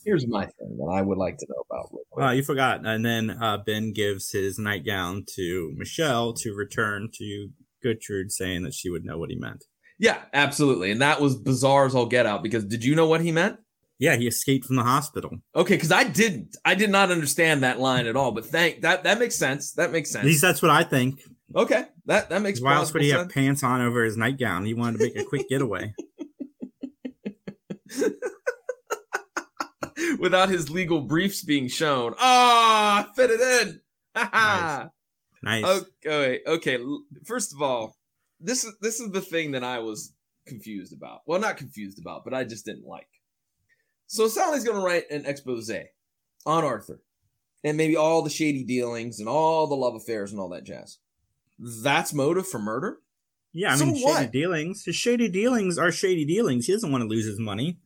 [0.04, 1.90] here's my thing that I would like to know about.
[1.90, 2.04] quick.
[2.16, 2.86] Wow, you forgot.
[2.86, 7.48] And then uh, Ben gives his nightgown to Michelle to return to
[7.82, 9.64] Gertrude, saying that she would know what he meant.
[9.98, 10.90] Yeah, absolutely.
[10.90, 13.58] And that was bizarre as all get out because did you know what he meant?
[13.98, 15.30] Yeah, he escaped from the hospital.
[15.54, 16.54] Okay, because I didn't.
[16.66, 18.30] I did not understand that line at all.
[18.30, 19.72] But thank that that makes sense.
[19.72, 20.22] That makes sense.
[20.22, 21.22] At least that's what I think.
[21.54, 22.64] Okay, that that makes sense.
[22.64, 24.64] Why else would he have pants on over his nightgown?
[24.64, 25.94] He wanted to make a quick getaway.
[30.18, 32.14] without his legal briefs being shown.
[32.18, 33.80] Ah, fit it in.
[34.14, 34.88] Nice.
[35.42, 35.64] Nice.
[36.04, 36.78] okay, okay.
[37.24, 37.96] First of all,
[38.40, 40.12] this is this is the thing that I was
[40.46, 41.20] confused about.
[41.26, 43.08] Well, not confused about, but I just didn't like.
[44.06, 45.70] So Sally's going to write an expose
[46.44, 47.00] on Arthur
[47.64, 50.98] and maybe all the shady dealings and all the love affairs and all that jazz.
[51.58, 52.98] That's motive for murder?
[53.52, 54.84] Yeah, I So mean, shady dealings.
[54.84, 56.66] His shady dealings are shady dealings.
[56.66, 57.78] He doesn't want to lose his money.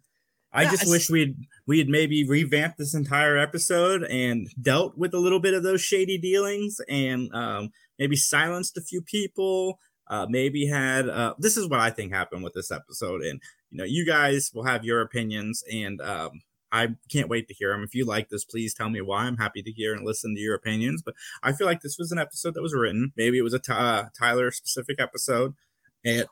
[0.52, 4.98] I Yeah, just it's- wish we'd we had maybe revamped this entire episode and dealt
[4.98, 9.78] with a little bit of those shady dealings and um, maybe silenced a few people.
[10.09, 13.78] Uh, maybe had uh, this is what I think happened with this episode, and you
[13.78, 16.40] know, you guys will have your opinions, and um,
[16.72, 17.83] I can't wait to hear them.
[17.83, 19.24] If you like this, please tell me why.
[19.24, 21.02] I'm happy to hear and listen to your opinions.
[21.02, 23.12] But I feel like this was an episode that was written.
[23.16, 25.54] Maybe it was a uh, Tyler specific episode,
[26.04, 26.26] and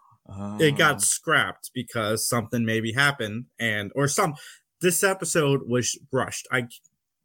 [0.60, 0.98] it got Oh.
[0.98, 4.34] scrapped because something maybe happened, and or some.
[4.80, 6.46] This episode was rushed.
[6.52, 6.68] I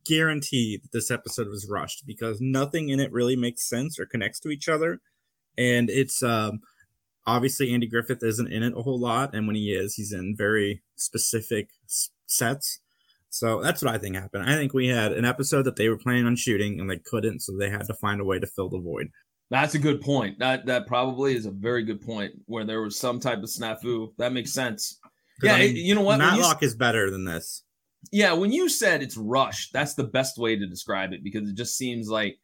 [0.05, 4.39] guarantee that this episode was rushed because nothing in it really makes sense or connects
[4.41, 5.01] to each other,
[5.57, 6.61] and it's um
[7.25, 10.35] obviously Andy Griffith isn't in it a whole lot, and when he is, he's in
[10.35, 11.69] very specific
[12.25, 12.79] sets.
[13.33, 14.47] So that's what I think happened.
[14.47, 17.39] I think we had an episode that they were planning on shooting and they couldn't,
[17.39, 19.07] so they had to find a way to fill the void.
[19.49, 20.37] That's a good point.
[20.37, 24.09] That that probably is a very good point where there was some type of snafu.
[24.19, 24.99] That makes sense.
[25.41, 26.19] Yeah, I mean, you know what?
[26.19, 27.63] When you, Matlock is better than this.
[28.11, 31.55] yeah, when you said it's rushed, that's the best way to describe it because it
[31.55, 32.37] just seems like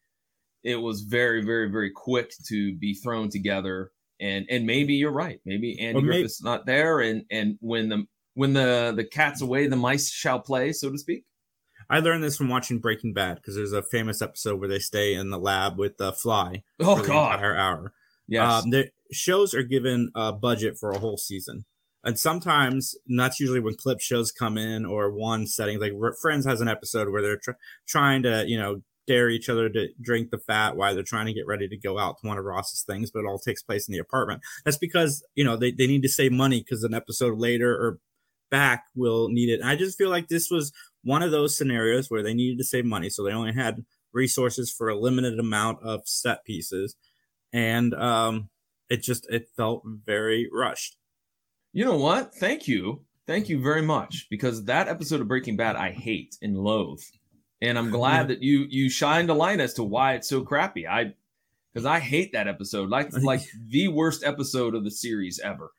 [0.64, 3.92] it was very, very, very quick to be thrown together.
[4.20, 5.40] And and maybe you're right.
[5.46, 8.06] Maybe Andy Griffith's not there, and and when the
[8.40, 11.26] when the the cat's away, the mice shall play, so to speak.
[11.90, 15.14] I learned this from watching Breaking Bad because there's a famous episode where they stay
[15.14, 17.94] in the lab with the fly Oh for the God, entire hour.
[18.28, 18.64] yes.
[18.64, 21.66] Um, the shows are given a budget for a whole season.
[22.06, 25.80] And sometimes, and that's usually when clip shows come in or one setting.
[25.82, 29.68] Like Friends has an episode where they're tr- trying to, you know, dare each other
[29.70, 32.38] to drink the fat while they're trying to get ready to go out to one
[32.38, 34.42] of Ross's things, but it all takes place in the apartment.
[34.64, 38.00] That's because, you know, they, they need to save money because an episode later or
[38.50, 39.62] back will need it.
[39.64, 40.72] I just feel like this was
[41.04, 43.10] one of those scenarios where they needed to save money.
[43.10, 46.96] So they only had resources for a limited amount of set pieces.
[47.54, 48.50] And, um,
[48.90, 50.98] it just it felt very rushed.
[51.74, 52.34] You know what?
[52.36, 53.06] Thank you.
[53.28, 57.04] Thank you very much because that episode of Breaking Bad I hate and loathe.
[57.62, 60.88] And I'm glad that you you shined a light as to why it's so crappy.
[60.88, 61.14] I
[61.72, 62.90] because I hate that episode.
[62.90, 65.72] Like like the worst episode of the series ever.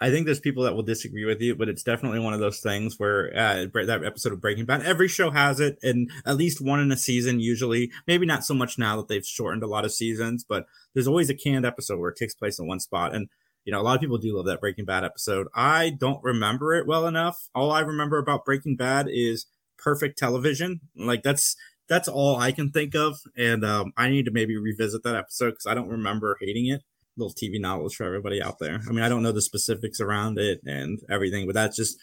[0.00, 2.60] I think there's people that will disagree with you, but it's definitely one of those
[2.60, 6.62] things where uh, that episode of Breaking Bad, every show has it, and at least
[6.62, 7.38] one in a season.
[7.38, 11.06] Usually, maybe not so much now that they've shortened a lot of seasons, but there's
[11.06, 13.14] always a canned episode where it takes place in one spot.
[13.14, 13.28] And
[13.66, 15.48] you know, a lot of people do love that Breaking Bad episode.
[15.54, 17.50] I don't remember it well enough.
[17.54, 20.80] All I remember about Breaking Bad is perfect television.
[20.96, 21.56] Like that's
[21.90, 25.50] that's all I can think of, and um, I need to maybe revisit that episode
[25.50, 26.84] because I don't remember hating it
[27.16, 28.80] little TV knowledge for everybody out there.
[28.88, 31.98] I mean, I don't know the specifics around it and everything, but that's just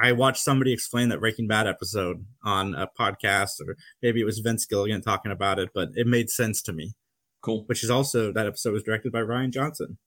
[0.00, 4.38] I watched somebody explain that Breaking Bad episode on a podcast, or maybe it was
[4.38, 6.92] Vince Gilligan talking about it, but it made sense to me.
[7.42, 7.64] Cool.
[7.66, 9.98] Which is also that episode was directed by Rian Johnson.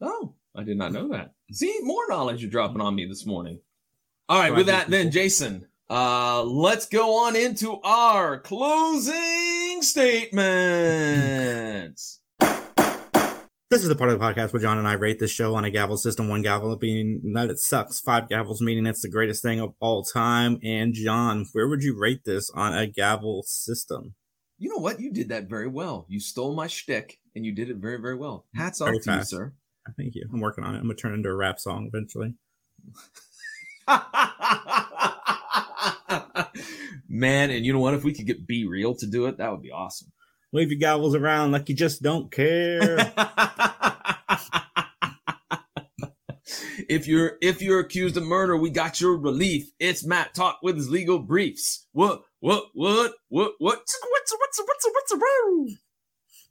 [0.00, 1.32] Oh, I did not know that.
[1.52, 3.60] See, more knowledge you're dropping on me this morning.
[4.28, 12.19] All right, Glad with that, then, Jason, uh, let's go on into our closing statements.
[13.70, 15.64] This is the part of the podcast where John and I rate this show on
[15.64, 16.28] a gavel system.
[16.28, 20.02] One gavel being that it sucks, five gavels meaning it's the greatest thing of all
[20.02, 20.58] time.
[20.64, 24.14] And John, where would you rate this on a gavel system?
[24.58, 24.98] You know what?
[24.98, 26.04] You did that very well.
[26.08, 28.44] You stole my shtick, and you did it very, very well.
[28.56, 29.30] Hats off Very to fast.
[29.30, 29.52] you, sir.
[29.96, 30.28] Thank you.
[30.32, 30.78] I'm working on it.
[30.78, 32.34] I'm gonna turn it into a rap song eventually.
[37.08, 37.94] Man, and you know what?
[37.94, 40.10] If we could get B-Real to do it, that would be awesome.
[40.52, 42.96] Wave your gavels around like you just don't care.
[46.88, 49.70] if you're if you're accused of murder, we got your relief.
[49.78, 51.86] It's Matt Talk with his legal briefs.
[51.92, 55.74] What what what what what what's what's what's what's what's what's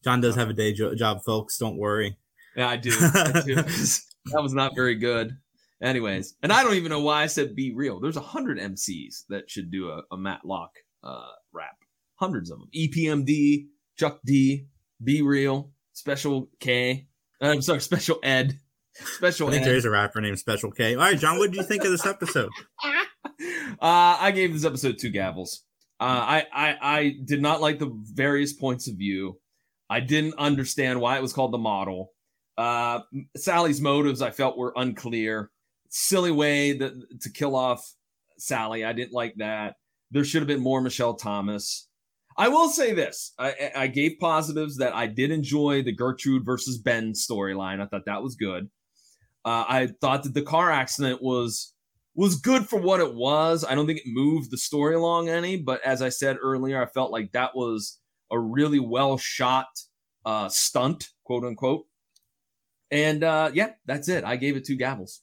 [0.03, 1.57] John does have a day jo- job, folks.
[1.57, 2.17] Don't worry.
[2.55, 2.91] Yeah, I do.
[2.93, 3.55] I do.
[3.55, 5.37] that was not very good.
[5.81, 7.99] Anyways, and I don't even know why I said B-Real.
[7.99, 10.71] There's a hundred MCs that should do a, a Matlock
[11.03, 11.77] uh, rap.
[12.15, 12.69] Hundreds of them.
[12.75, 13.67] EPMD,
[13.99, 14.67] Chuck D,
[15.03, 17.07] B-Real, Special K.
[17.41, 18.57] uh, I'm sorry, Special Ed.
[18.95, 19.67] Special I think Ed.
[19.67, 20.95] there is a rapper named Special K.
[20.95, 22.49] All right, John, what did you think of this episode?
[22.83, 22.97] uh,
[23.81, 25.59] I gave this episode two gavels.
[25.99, 29.37] Uh, I, I I did not like the various points of view.
[29.89, 32.13] I didn't understand why it was called the model.
[32.57, 33.01] Uh,
[33.35, 35.51] Sally's motives I felt were unclear.
[35.89, 37.83] Silly way that, to kill off
[38.37, 38.85] Sally.
[38.85, 39.75] I didn't like that.
[40.11, 41.88] There should have been more Michelle Thomas.
[42.39, 46.77] I will say this: I, I gave positives that I did enjoy the Gertrude versus
[46.77, 47.81] Ben storyline.
[47.81, 48.69] I thought that was good.
[49.43, 51.73] Uh, I thought that the car accident was
[52.15, 53.65] was good for what it was.
[53.65, 56.85] I don't think it moved the story along any, but as I said earlier, I
[56.85, 57.99] felt like that was
[58.31, 59.67] a really well shot
[60.25, 61.85] uh, stunt, quote unquote.
[62.89, 64.23] And uh, yeah, that's it.
[64.23, 65.19] I gave it two gavels.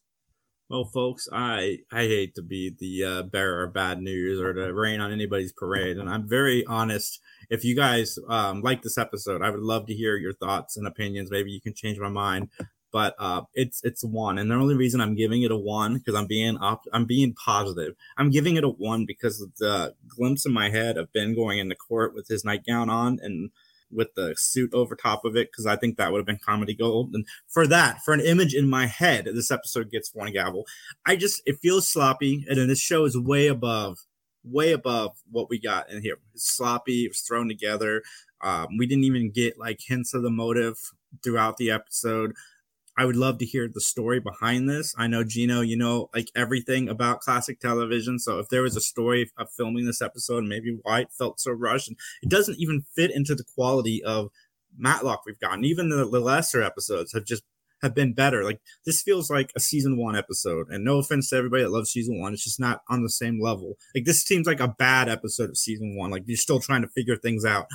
[0.68, 4.74] Well, folks, I I hate to be the uh, bearer of bad news or to
[4.74, 7.20] rain on anybody's parade, and I'm very honest.
[7.50, 10.86] If you guys um, like this episode, I would love to hear your thoughts and
[10.86, 11.30] opinions.
[11.30, 12.48] Maybe you can change my mind.
[12.92, 16.14] but uh, it's it's one, and the only reason I'm giving it a one because
[16.16, 17.94] I'm being op- I'm being positive.
[18.16, 21.58] I'm giving it a one because of the glimpse in my head of Ben going
[21.60, 23.50] into court with his nightgown on and
[23.90, 26.74] with the suit over top of it because I think that would have been comedy
[26.74, 27.14] gold.
[27.14, 30.66] And for that, for an image in my head, this episode gets one gavel.
[31.06, 33.98] I just it feels sloppy, and then this show is way above,
[34.44, 36.18] way above what we got in here.
[36.34, 37.04] It's sloppy.
[37.04, 38.02] It was thrown together.
[38.42, 40.76] Um, we didn't even get like hints of the motive
[41.22, 42.32] throughout the episode.
[42.96, 44.94] I would love to hear the story behind this.
[44.96, 48.18] I know Gino, you know like everything about classic television.
[48.18, 51.52] So if there was a story of filming this episode, maybe why it felt so
[51.52, 54.30] rushed, and it doesn't even fit into the quality of
[54.78, 55.64] Matlock we've gotten.
[55.64, 57.42] Even the, the lesser episodes have just
[57.82, 58.42] have been better.
[58.42, 60.68] Like this feels like a season one episode.
[60.70, 63.40] And no offense to everybody that loves season one, it's just not on the same
[63.40, 63.76] level.
[63.94, 66.10] Like this seems like a bad episode of season one.
[66.10, 67.66] Like you're still trying to figure things out.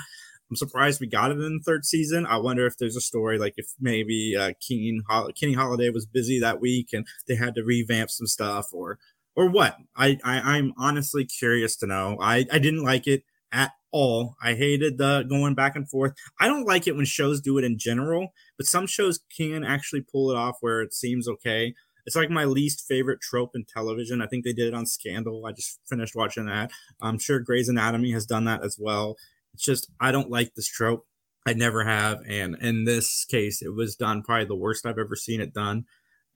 [0.52, 2.26] I'm surprised we got it in the third season.
[2.26, 6.06] I wonder if there's a story like if maybe uh, Keen Hol- Kene Holliday was
[6.06, 9.00] busy that week and they had to revamp some stuff or
[9.34, 9.78] or what.
[9.96, 12.18] I, I I'm honestly curious to know.
[12.20, 13.24] I I didn't like it
[13.54, 14.36] at all.
[14.44, 16.14] I hated the going back and forth.
[16.42, 20.02] I don't like it when shows do it in general, but some shows can actually
[20.02, 21.74] pull it off where it seems okay.
[22.06, 24.22] It's like my least favorite trope in television.
[24.22, 25.46] I think they did it on Scandal.
[25.46, 26.72] I just finished watching that.
[27.02, 29.16] I'm sure Grey's Anatomy has done that as well.
[29.54, 31.06] It's just I don't like this trope.
[31.46, 35.16] I never have, and in this case, it was done probably the worst I've ever
[35.16, 35.86] seen it done.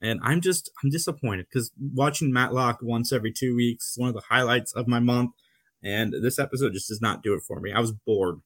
[0.02, 4.14] And I'm just I'm disappointed because watching Matlock once every two weeks is one of
[4.14, 5.30] the highlights of my month,
[5.82, 7.72] and this episode just does not do it for me.
[7.72, 8.40] I was bored.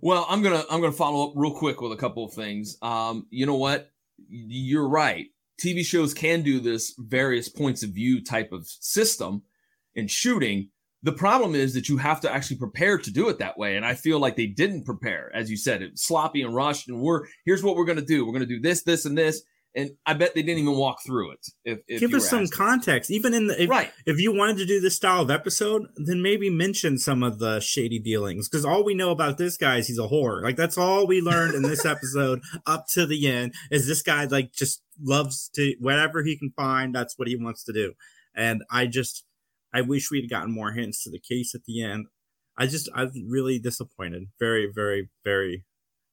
[0.00, 2.76] Well, I'm gonna I'm gonna follow up real quick with a couple of things.
[2.82, 3.90] Um, you know what?
[4.28, 5.26] You're right.
[5.62, 9.42] TV shows can do this various points of view type of system
[9.94, 10.70] in shooting,
[11.02, 13.76] the problem is that you have to actually prepare to do it that way.
[13.76, 15.30] And I feel like they didn't prepare.
[15.34, 16.88] As you said, it's sloppy and rushed.
[16.88, 18.26] And we're here's what we're gonna do.
[18.26, 19.42] We're gonna do this, this, and this.
[19.76, 21.46] And I bet they didn't even walk through it.
[21.64, 22.56] If, if Give us some asking.
[22.56, 23.10] context.
[23.12, 23.92] Even in the if, right.
[24.06, 27.60] if you wanted to do this style of episode, then maybe mention some of the
[27.60, 28.48] shady dealings.
[28.48, 30.42] Because all we know about this guy is he's a whore.
[30.42, 34.24] Like that's all we learned in this episode up to the end is this guy
[34.24, 37.92] like just loves to whatever he can find, that's what he wants to do.
[38.34, 39.24] And I just
[39.72, 42.06] I wish we'd gotten more hints to the case at the end.
[42.56, 44.24] I just I'm really disappointed.
[44.38, 45.64] Very, very, very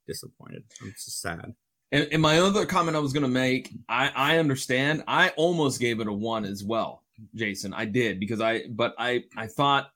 [0.08, 0.64] disappointed.
[0.82, 1.54] I'm just sad.
[1.92, 5.04] And, and my other comment I was gonna make, I I understand.
[5.08, 7.04] I almost gave it a one as well,
[7.34, 7.74] Jason.
[7.74, 9.90] I did because I, but I I thought,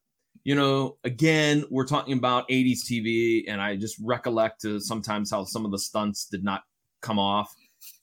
[0.44, 5.44] you know, again we're talking about '80s TV, and I just recollect to sometimes how
[5.44, 6.64] some of the stunts did not
[7.02, 7.54] come off,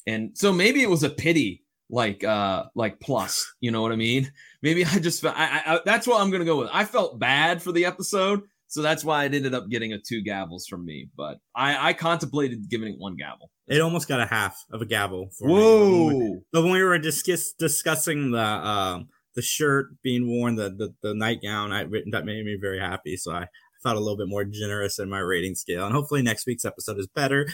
[0.06, 3.96] and so maybe it was a pity like uh like plus you know what i
[3.96, 4.30] mean
[4.62, 7.72] maybe i just I, I, that's what i'm gonna go with i felt bad for
[7.72, 11.38] the episode so that's why it ended up getting a two gavels from me but
[11.54, 15.30] i i contemplated giving it one gavel It almost got a half of a gavel.
[15.36, 16.38] For whoa Me.
[16.52, 21.14] But when we were discuss, discussing the um, the shirt being worn, the the, the
[21.14, 23.16] nightgown, I that made me very happy.
[23.16, 23.46] So I
[23.82, 26.98] felt a little bit more generous in my rating scale, and hopefully next week's episode
[26.98, 27.48] is better.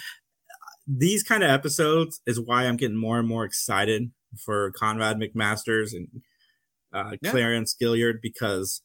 [0.87, 5.93] These kind of episodes is why I'm getting more and more excited for Conrad McMasters
[5.95, 6.09] and
[6.93, 7.31] uh, Yeah.
[7.31, 8.83] Clarence Gilyard because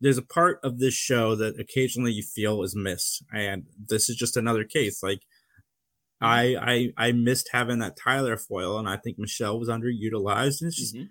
[0.00, 4.16] there's a part of this show that occasionally you feel is missed, and this is
[4.16, 5.02] just another case.
[5.02, 5.20] Like
[6.20, 10.60] I I I missed having that Tyler foil, and I think Michelle was underutilized.
[10.60, 11.10] And it's just Mhm.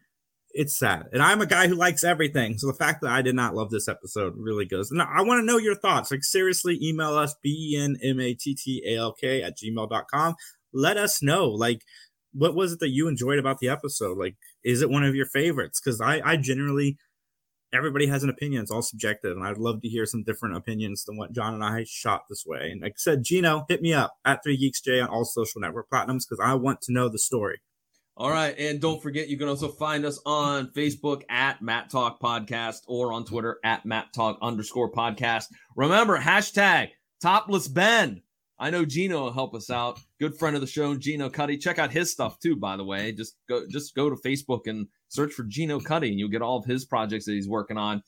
[0.51, 1.07] it's sad.
[1.13, 3.69] And I'm a guy who likes everything, so the fact that I did not love
[3.71, 4.89] this episode really goes.
[4.91, 6.11] And I want to know your thoughts.
[6.11, 9.57] Like seriously, email us b e n m a t t a l k at
[9.57, 10.35] gmail.com.
[10.73, 11.81] Let us know like
[12.35, 14.17] what was it that you enjoyed about the episode?
[14.17, 15.79] Like, is it one of your favorites?
[15.83, 16.97] Because I I generally
[17.73, 18.61] everybody has an opinion.
[18.61, 21.63] It's all subjective, and I'd love to hear some different opinions than what John and
[21.63, 22.69] I shot this way.
[22.71, 25.61] And like I said, Gino, hit me up at Three Geeks J on all social
[25.61, 27.61] network platinums because I want to know the story.
[28.17, 28.57] All right.
[28.57, 33.11] And don't forget, you can also find us on Facebook at Matt Talk Podcast or
[33.11, 35.45] on Twitter at Matt Talk underscore podcast.
[35.75, 38.21] Remember, hashtag topless Ben.
[38.57, 39.99] I know Gino will help us out.
[40.19, 41.57] Good friend of the show, Gino Cuddy.
[41.57, 43.11] Check out his stuff too, by the way.
[43.11, 46.57] Just go just go to Facebook and search for Gino Cuddy and you'll get all
[46.57, 48.01] of his projects that he's working on.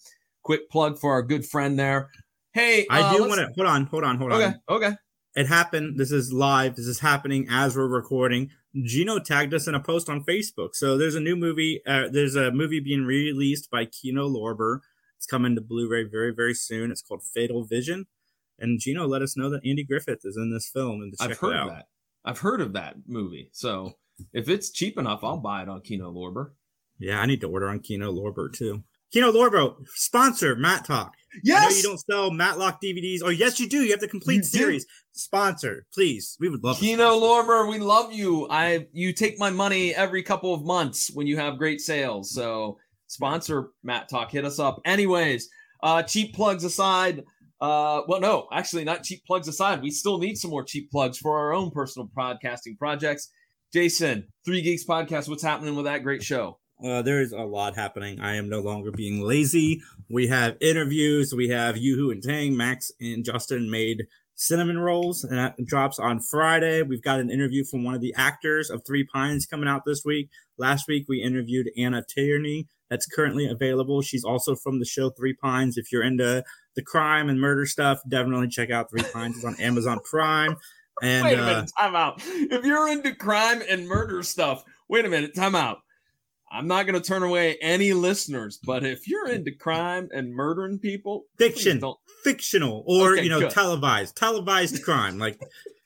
[0.44, 2.10] Quick plug for our good friend there.
[2.54, 4.60] Hey, I uh, do want to hold on, hold on, hold Okay, on.
[4.70, 4.96] Okay, okay.
[5.36, 6.00] It happened.
[6.00, 6.76] This is live.
[6.76, 8.50] This is happening as we're recording.
[8.84, 10.70] Gino tagged us in a post on Facebook.
[10.74, 11.82] So there's a new movie.
[11.86, 14.80] Uh, there's a movie being released by Kino Lorber.
[15.16, 16.90] It's coming to Blu-ray very, very soon.
[16.90, 18.08] It's called Fatal Vision.
[18.60, 21.32] And Gino let us know that Andy Griffith is in this film and to check
[21.32, 21.68] I've heard it out.
[21.70, 21.86] of that.
[22.26, 23.50] I've heard of that movie.
[23.54, 23.94] So
[24.34, 26.52] if it's cheap enough, I'll buy it on Kino Lorber.
[27.00, 28.84] Yeah, I need to order on Kino Lorber too.
[29.14, 31.14] Kino Lorber, sponsor Matt Talk.
[31.34, 31.78] I know Yes.
[31.78, 33.20] you don't sell Matlock DVDs.
[33.24, 33.84] Oh, yes, you do.
[33.84, 34.48] You have the complete You do.
[34.48, 34.86] series.
[35.14, 36.36] Sponsor, please.
[36.42, 36.78] We would love.
[36.80, 37.18] Kino.
[37.18, 38.48] Lorber, we love you.
[38.50, 42.32] I you take my money every couple of months when you have great sales.
[42.32, 44.82] So sponsor Matt Talk, hit us up.
[44.84, 45.48] Anyways,
[45.84, 47.24] uh cheap plugs aside.
[47.60, 49.82] Uh well no, actually not cheap plugs aside.
[49.82, 53.32] We still need some more cheap plugs for our own personal podcasting projects.
[53.74, 56.60] Jason, Three Geeks Podcast, what's happening with that great show?
[56.84, 58.20] Uh, there is a lot happening.
[58.20, 59.82] I am no longer being lazy.
[60.10, 61.34] We have interviews.
[61.34, 62.56] We have Yoo-Hoo and Tang.
[62.56, 64.06] Max and Justin made
[64.36, 66.84] cinnamon rolls, and that drops on Friday.
[66.84, 70.04] We've got an interview from one of the actors of Three Pines coming out this
[70.06, 70.30] week.
[70.58, 72.68] Last week we interviewed Anna Tierney.
[72.90, 74.02] That's currently available.
[74.02, 75.78] She's also from the show Three Pines.
[75.78, 76.44] If you're into
[76.76, 79.36] the crime and murder stuff, definitely check out Three Pines.
[79.38, 80.56] It's on Amazon Prime.
[81.02, 82.22] And wait a uh, minute, time out.
[82.26, 85.80] If you're into crime and murder stuff, wait a minute, time out.
[86.52, 90.80] I'm not going to turn away any listeners, but if you're into crime and murdering
[90.80, 91.82] people, Fiction.
[92.24, 93.52] fictional or Okay, you know good.
[93.52, 95.40] televised televised crime like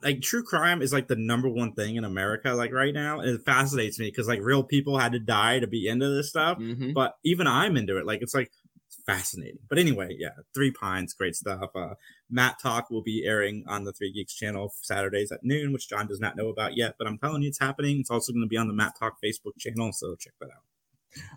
[0.03, 3.29] like true crime is like the number one thing in america like right now and
[3.29, 6.57] it fascinates me because like real people had to die to be into this stuff
[6.57, 6.93] Mhm.
[6.93, 8.51] but even i'm into it like it's like
[8.87, 11.93] it's fascinating but anyway yeah three pines great stuff uh
[12.29, 16.07] matt talk will be airing on the three geeks channel saturdays at noon which john
[16.07, 18.47] does not know about yet but i'm telling you it's happening it's also going to
[18.49, 20.63] be on the matt talk facebook channel so check that out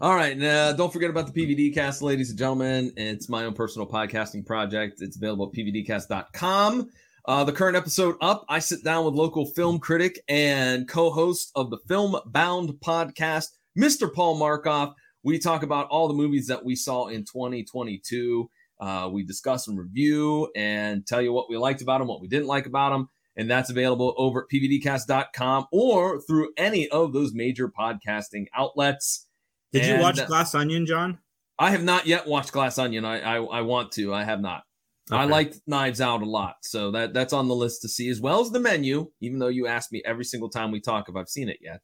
[0.00, 0.38] All right.
[0.38, 2.92] Now, don't forget about the PVD cast, ladies and gentlemen.
[2.96, 5.02] It's my own personal podcasting project.
[5.02, 6.90] It's available at pvdcast.com.
[7.26, 11.50] Uh, the current episode up, I sit down with local film critic and co host
[11.54, 13.46] of the Film Bound podcast,
[13.78, 14.12] Mr.
[14.12, 14.92] Paul Markoff.
[15.22, 18.50] We talk about all the movies that we saw in 2022.
[18.78, 22.28] Uh, we discuss and review and tell you what we liked about them, what we
[22.28, 23.08] didn't like about them.
[23.36, 29.26] And that's available over at pvdcast.com or through any of those major podcasting outlets.
[29.72, 31.18] did you watch glass onion john
[31.58, 33.04] I have not yet watched Glass Onion.
[33.04, 34.12] I I, I want to.
[34.12, 34.64] I have not.
[35.10, 35.32] I Okay.
[35.32, 38.40] liked Knives Out a lot, so that that's on the list to see as well
[38.40, 39.10] as the menu.
[39.20, 41.80] Even though you ask me every single time we talk if I've seen it yet.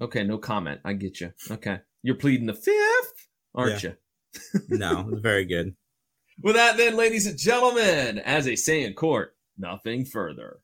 [0.00, 0.80] Okay, no comment.
[0.84, 1.32] I get you.
[1.50, 3.94] Okay, you're pleading the fifth, aren't you?
[4.68, 5.74] no very good
[6.42, 10.60] With that, then, ladies and gentlemen, as they say in court, nothing further.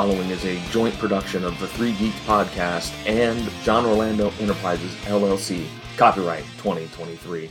[0.00, 5.66] Following is a joint production of the Three Geeks Podcast and John Orlando Enterprises LLC.
[5.98, 7.50] Copyright 2023.